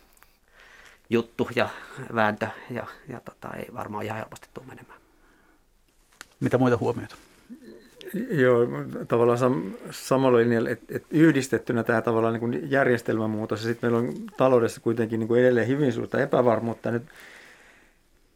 [1.11, 1.69] juttu ja
[2.15, 5.01] vääntö ja, ja tota, ei varmaan ihan helposti tule menemään.
[6.41, 7.17] Mitä muita huomioita?
[8.31, 8.67] Joo,
[9.09, 14.09] tavallaan sam- samalla linjalla, että et yhdistettynä tämä tavallaan niin kuin järjestelmämuutos ja sitten meillä
[14.09, 16.91] on taloudessa kuitenkin niin kuin edelleen hyvin suurta epävarmuutta.
[16.91, 17.03] Nyt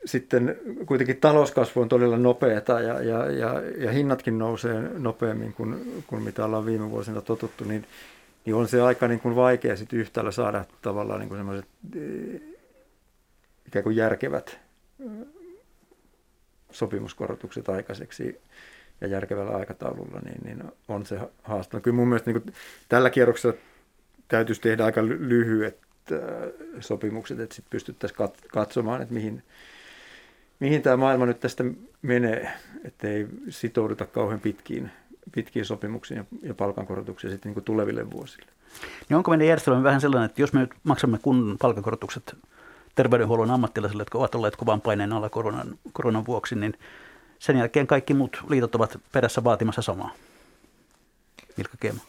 [0.04, 0.56] sitten
[0.86, 6.44] kuitenkin talouskasvu on todella nopeata ja, ja, ja, ja hinnatkin nousee nopeammin kuin, kuin mitä
[6.44, 7.84] ollaan viime vuosina totuttu, niin,
[8.44, 11.66] niin on se aika niin kuin vaikea sitten yhtäällä saada tavallaan niin kuin semmoiset
[13.68, 14.58] ikään kuin järkevät
[16.70, 18.40] sopimuskorotukset aikaiseksi
[19.00, 21.80] ja järkevällä aikataululla, niin, niin on se haastava.
[21.80, 22.54] Kyllä mun mielestä niin kuin
[22.88, 23.56] tällä kierroksella
[24.28, 25.78] täytyisi tehdä aika lyhyet
[26.80, 29.42] sopimukset, että sitten pystyttäisiin katsomaan, että mihin,
[30.60, 31.64] mihin tämä maailma nyt tästä
[32.02, 32.50] menee,
[32.84, 34.90] ettei sitouduta kauhean pitkiin,
[35.34, 38.52] pitkiin sopimuksiin ja, ja palkankorotuksiin sitten niin tuleville vuosille.
[39.08, 42.36] Niin onko meidän järjestelmä vähän sellainen, että jos me nyt maksamme kun palkankorotukset
[42.98, 46.74] terveydenhuollon ammattilaisille, jotka ovat olleet kovan paineen alla koronan, koronan vuoksi, niin
[47.38, 50.10] sen jälkeen kaikki muut liitot ovat perässä vaatimassa samaa.
[51.58, 52.00] Ilkka Kiema.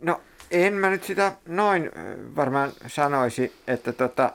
[0.00, 0.20] No
[0.50, 1.90] en mä nyt sitä noin
[2.36, 4.32] varmaan sanoisi, että tota,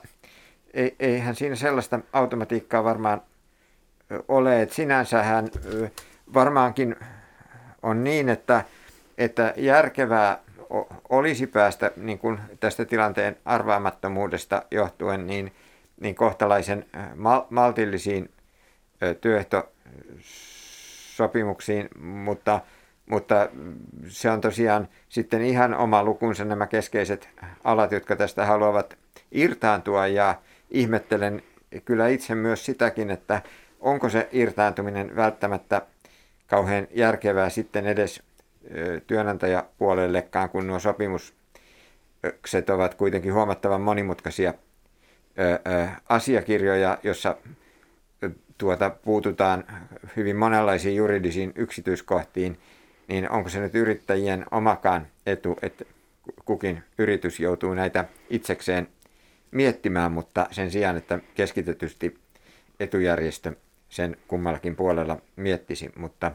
[0.99, 3.21] eihän siinä sellaista automatiikkaa varmaan
[4.27, 5.49] ole, että sinänsähän
[6.33, 6.95] varmaankin
[7.81, 8.65] on niin, että,
[9.17, 10.39] että järkevää
[11.09, 15.51] olisi päästä niin kuin tästä tilanteen arvaamattomuudesta johtuen niin
[16.01, 17.09] niin kohtalaisen äh,
[17.49, 18.29] maltillisiin
[19.21, 22.59] työehtosopimuksiin, mutta,
[23.05, 23.49] mutta
[24.07, 27.29] se on tosiaan sitten ihan oma lukunsa nämä keskeiset
[27.63, 28.97] alat, jotka tästä haluavat
[29.31, 30.07] irtaantua.
[30.07, 30.35] Ja
[30.71, 31.43] ihmettelen
[31.85, 33.41] kyllä itse myös sitäkin, että
[33.79, 35.81] onko se irtaantuminen välttämättä
[36.47, 38.23] kauhean järkevää sitten edes
[39.07, 44.53] työnantajapuolellekaan, kun nuo sopimukset ovat kuitenkin huomattavan monimutkaisia–
[46.09, 47.37] asiakirjoja, jossa
[48.57, 49.63] tuota, puututaan
[50.15, 52.59] hyvin monenlaisiin juridisiin yksityiskohtiin,
[53.07, 55.85] niin onko se nyt yrittäjien omakaan etu, että
[56.45, 58.87] kukin yritys joutuu näitä itsekseen
[59.51, 62.17] miettimään, mutta sen sijaan, että keskitetysti
[62.79, 63.53] etujärjestö
[63.89, 65.89] sen kummallakin puolella miettisi.
[65.95, 66.31] Mutta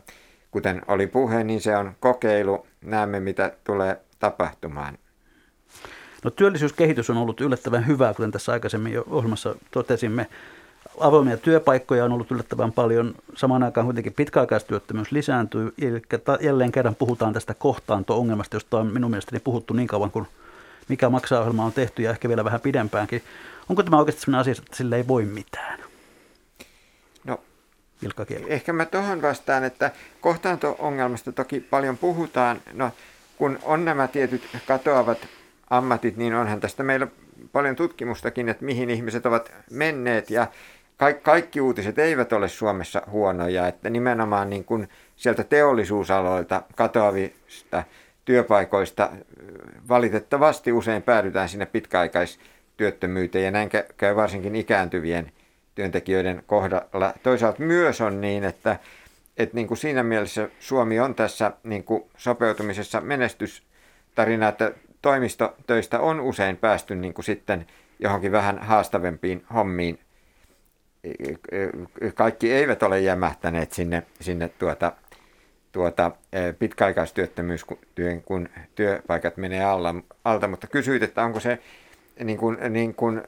[0.50, 2.66] kuten oli puhe, niin se on kokeilu.
[2.84, 4.98] Näemme, mitä tulee tapahtumaan.
[6.24, 10.26] No työllisyyskehitys on ollut yllättävän hyvää, kuten tässä aikaisemmin jo ohjelmassa totesimme.
[11.00, 13.14] Avoimia työpaikkoja on ollut yllättävän paljon.
[13.34, 15.74] Samaan aikaan kuitenkin pitkäaikaistyöttömyys lisääntyy.
[15.78, 16.02] Eli
[16.40, 20.26] jälleen kerran puhutaan tästä kohtaanto-ongelmasta, josta on minun mielestäni puhuttu niin kauan kuin
[20.88, 23.22] mikä maksaa ohjelma on tehty ja ehkä vielä vähän pidempäänkin.
[23.68, 25.80] Onko tämä oikeasti sellainen asia, että sillä ei voi mitään?
[27.24, 27.40] No,
[28.46, 29.90] ehkä mä tuohon vastaan, että
[30.20, 32.60] kohtaanto-ongelmasta toki paljon puhutaan.
[32.72, 32.90] No,
[33.36, 35.18] kun on nämä tietyt katoavat
[35.70, 37.06] ammatit, niin onhan tästä meillä
[37.52, 40.46] paljon tutkimustakin, että mihin ihmiset ovat menneet ja
[40.96, 47.82] kaikki, kaikki uutiset eivät ole Suomessa huonoja, että nimenomaan niin kuin sieltä teollisuusaloilta katoavista
[48.24, 49.10] työpaikoista
[49.88, 55.32] valitettavasti usein päädytään sinne pitkäaikaistyöttömyyteen ja näin käy varsinkin ikääntyvien
[55.74, 57.14] työntekijöiden kohdalla.
[57.22, 58.78] Toisaalta myös on niin, että,
[59.36, 64.72] että niin kuin siinä mielessä Suomi on tässä niin kuin sopeutumisessa menestystarina, että
[65.06, 67.66] toimistotöistä on usein päästy niin kuin sitten
[67.98, 69.98] johonkin vähän haastavempiin hommiin.
[72.14, 74.92] Kaikki eivät ole jämähtäneet sinne, sinne tuota,
[75.72, 76.10] tuota,
[76.58, 79.94] pitkäaikaistyöttömyystyön, kun työpaikat menee alla,
[80.24, 81.58] alta, mutta kysyit, että onko se,
[82.24, 83.22] niin kuin, niin kuin,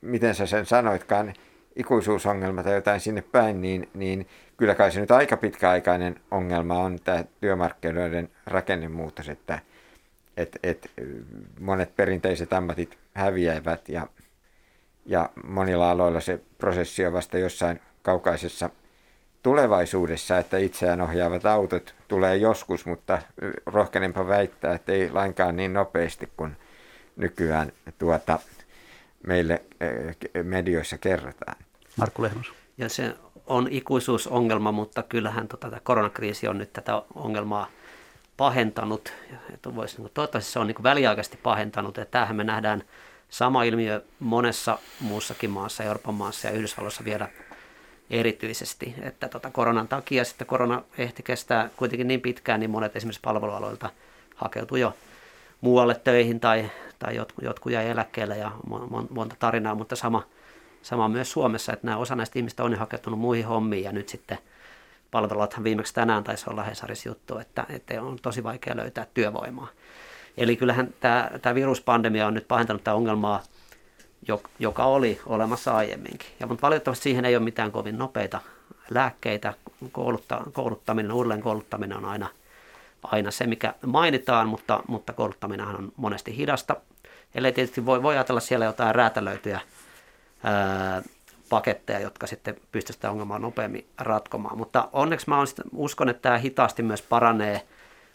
[0.00, 1.34] miten sä sen sanoitkaan,
[1.76, 6.98] ikuisuusongelma tai jotain sinne päin, niin, niin kyllä kai se nyt aika pitkäaikainen ongelma on
[7.04, 9.58] tämä työmarkkinoiden rakennemuutos, että
[10.36, 10.90] et, et
[11.60, 14.06] monet perinteiset ammatit häviävät ja,
[15.06, 18.70] ja monilla aloilla se prosessi on vasta jossain kaukaisessa
[19.42, 23.22] tulevaisuudessa, että itseään ohjaavat autot tulee joskus, mutta
[23.66, 26.56] rohkenenpa väittää, että ei lainkaan niin nopeasti kuin
[27.16, 28.38] nykyään tuota,
[29.26, 29.62] meille
[30.42, 31.56] medioissa kerrotaan.
[31.96, 32.52] Markku Lehmus.
[32.78, 33.14] Ja se
[33.46, 37.68] on ikuisuusongelma, mutta kyllähän tota, tämä koronakriisi on nyt tätä ongelmaa
[38.36, 39.12] pahentanut.
[39.54, 41.98] Että voisi, niin kuin, toivottavasti se on niin väliaikaisesti pahentanut.
[41.98, 42.84] Että tämähän me nähdään
[43.28, 47.28] sama ilmiö monessa muussakin maassa, Euroopan maassa ja Yhdysvalloissa vielä
[48.10, 48.94] erityisesti.
[49.02, 53.90] Että tota, koronan takia sitten korona ehti kestää kuitenkin niin pitkään, niin monet esimerkiksi palvelualoilta
[54.34, 54.94] hakeutuu jo
[55.60, 58.50] muualle töihin tai, tai jotkut, jotkut jäi eläkkeelle ja
[59.10, 60.22] monta tarinaa, mutta sama,
[60.82, 64.08] sama myös Suomessa, että nämä osa näistä ihmistä on jo hakeutunut muihin hommiin ja nyt
[64.08, 64.38] sitten
[65.12, 69.68] palveluathan viimeksi tänään taisi olla Hesaris juttu, että, että on tosi vaikea löytää työvoimaa.
[70.36, 73.42] Eli kyllähän tämä, tämä viruspandemia on nyt pahentanut tämä ongelmaa,
[74.58, 76.28] joka oli olemassa aiemminkin.
[76.40, 78.40] Ja, mutta valitettavasti siihen ei ole mitään kovin nopeita
[78.90, 79.54] lääkkeitä.
[79.92, 82.28] Koulutta, kouluttaminen, uudelleen kouluttaminen on aina,
[83.02, 86.76] aina se, mikä mainitaan, mutta, mutta kouluttaminen on monesti hidasta.
[87.34, 89.60] Eli tietysti voi, voi ajatella siellä jotain räätälöityjä
[90.42, 91.02] ää,
[91.52, 94.58] paketteja, jotka sitten pystyvät sitä ongelmaa nopeammin ratkomaan.
[94.58, 95.36] Mutta onneksi mä
[95.76, 97.62] uskon, että tämä hitaasti myös paranee,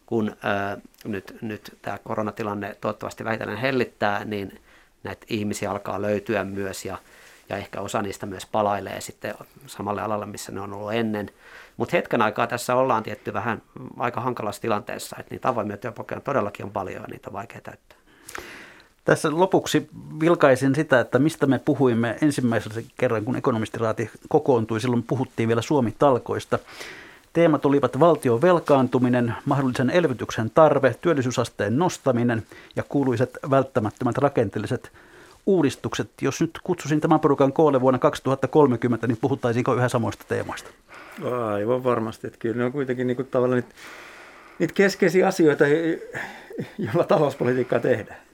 [0.06, 4.62] kun ää, nyt, nyt tämä koronatilanne toivottavasti vähitellen hellittää, niin
[5.04, 6.98] näitä ihmisiä alkaa löytyä myös ja,
[7.50, 9.34] ja ehkä osa niistä myös palailee sitten
[9.66, 11.30] samalle alalle, missä ne on ollut ennen.
[11.78, 13.62] Mutta hetken aikaa tässä ollaan tietty vähän
[13.98, 17.98] aika hankalassa tilanteessa, että niitä avoimia työpaikkoja todellakin on paljon ja niitä on vaikea täyttää.
[19.08, 19.89] Tässä lopuksi
[20.20, 24.82] vilkaisin sitä, että mistä me puhuimme ensimmäisellä kerran, kun ekonomistiraati kokoontui.
[24.82, 26.60] Silloin puhuttiin vielä Suomi-talkoista.
[27.34, 32.43] Teemat olivat valtion velkaantuminen, mahdollisen elvytyksen tarve, työllisyysasteen nostaminen
[32.76, 34.91] ja kuuluiset välttämättömät rakenteelliset
[35.45, 36.10] uudistukset.
[36.22, 40.70] Jos nyt kutsusin tämän porukan koolle vuonna 2030, niin puhuttaisiinko yhä samoista teemoista?
[41.53, 42.28] Aivan varmasti.
[42.28, 43.76] Että kyllä ne on kuitenkin niin kuin tavallaan niitä,
[44.60, 45.64] niitä keskeisiä asioita,
[46.78, 48.26] joilla talouspolitiikkaa tehdään.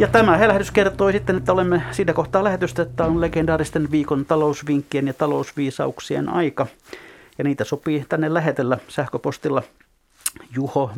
[0.00, 5.06] Ja tämä helähdys kertoi sitten, että olemme siinä kohtaa lähetystä, että on legendaaristen viikon talousvinkkien
[5.06, 6.66] ja talousviisauksien aika.
[7.38, 9.62] Ja niitä sopii tänne lähetellä sähköpostilla
[10.54, 10.90] juho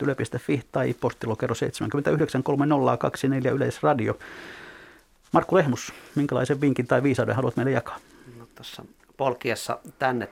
[0.00, 4.18] yle.fi tai postilokero 793024 Yleisradio.
[5.32, 7.98] Markku Lehmus, minkälaisen vinkin tai viisauden haluat meille jakaa?
[8.38, 8.84] No, tuossa
[9.16, 10.28] polkiessa tänne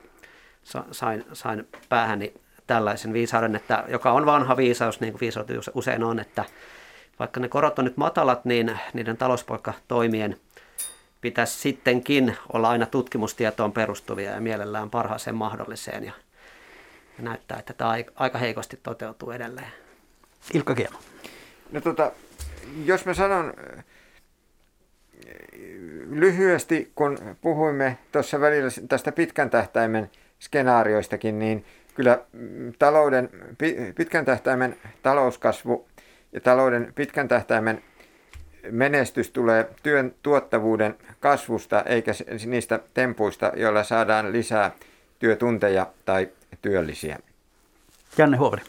[0.91, 2.35] sain, sain päähäni
[2.67, 6.45] tällaisen viisauden, että, joka on vanha viisaus, niin kuin viisaus usein on, että
[7.19, 10.37] vaikka ne korot on nyt matalat, niin niiden talouspoikkatoimien
[11.21, 16.05] pitäisi sittenkin olla aina tutkimustietoon perustuvia ja mielellään parhaaseen mahdolliseen.
[16.05, 16.13] Ja,
[17.19, 19.73] ja näyttää, että tämä aika heikosti toteutuu edelleen.
[20.55, 20.99] Ilkka Kiema.
[21.73, 22.13] No tota,
[22.85, 23.55] jos mä sanon
[26.11, 31.65] lyhyesti, kun puhuimme tuossa välillä tästä pitkän tähtäimen skenaarioistakin, niin
[31.95, 32.19] kyllä
[32.79, 33.31] talouden,
[33.97, 35.89] pitkän tähtäimen talouskasvu
[36.33, 37.83] ja talouden pitkän tähtäimen
[38.71, 42.13] menestys tulee työn tuottavuuden kasvusta eikä
[42.47, 44.71] niistä tempuista, joilla saadaan lisää
[45.19, 46.29] työtunteja tai
[46.63, 47.19] työllisiä.
[48.19, 48.63] Janne Huoveri.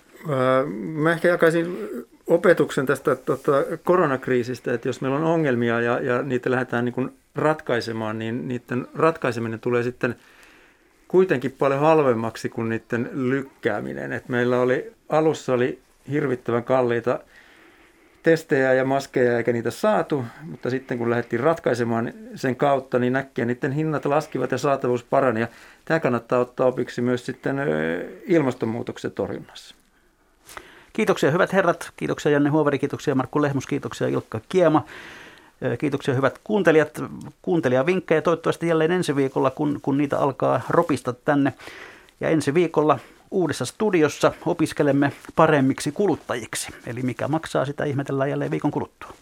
[0.93, 1.89] Mä ehkä jakaisin
[2.27, 3.51] opetuksen tästä tota,
[3.83, 9.59] koronakriisistä, että jos meillä on ongelmia ja, ja niitä lähdetään niin ratkaisemaan, niin niiden ratkaiseminen
[9.59, 10.15] tulee sitten
[11.07, 14.13] kuitenkin paljon halvemmaksi kuin niiden lykkääminen.
[14.13, 15.79] Et meillä oli, alussa oli
[16.11, 17.19] hirvittävän kalliita
[18.29, 23.45] testejä ja maskeja eikä niitä saatu, mutta sitten kun lähdettiin ratkaisemaan sen kautta, niin näkkiä
[23.45, 25.39] niiden hinnat laskivat ja saatavuus parani.
[25.39, 25.47] Ja
[25.85, 27.57] tämä kannattaa ottaa opiksi myös sitten
[28.25, 29.75] ilmastonmuutoksen torjunnassa.
[30.93, 34.85] Kiitoksia hyvät herrat, kiitoksia Janne Huoveri, kiitoksia Markku Lehmus, kiitoksia Ilkka Kiema.
[35.79, 37.03] Kiitoksia hyvät kuuntelijat,
[37.41, 41.53] kuuntelijavinkkejä toivottavasti jälleen ensi viikolla, kun, kun niitä alkaa ropista tänne.
[42.19, 42.99] Ja ensi viikolla
[43.31, 46.67] uudessa studiossa opiskelemme paremmiksi kuluttajiksi.
[46.85, 49.13] Eli mikä maksaa, sitä ihmetellään jälleen viikon kuluttua.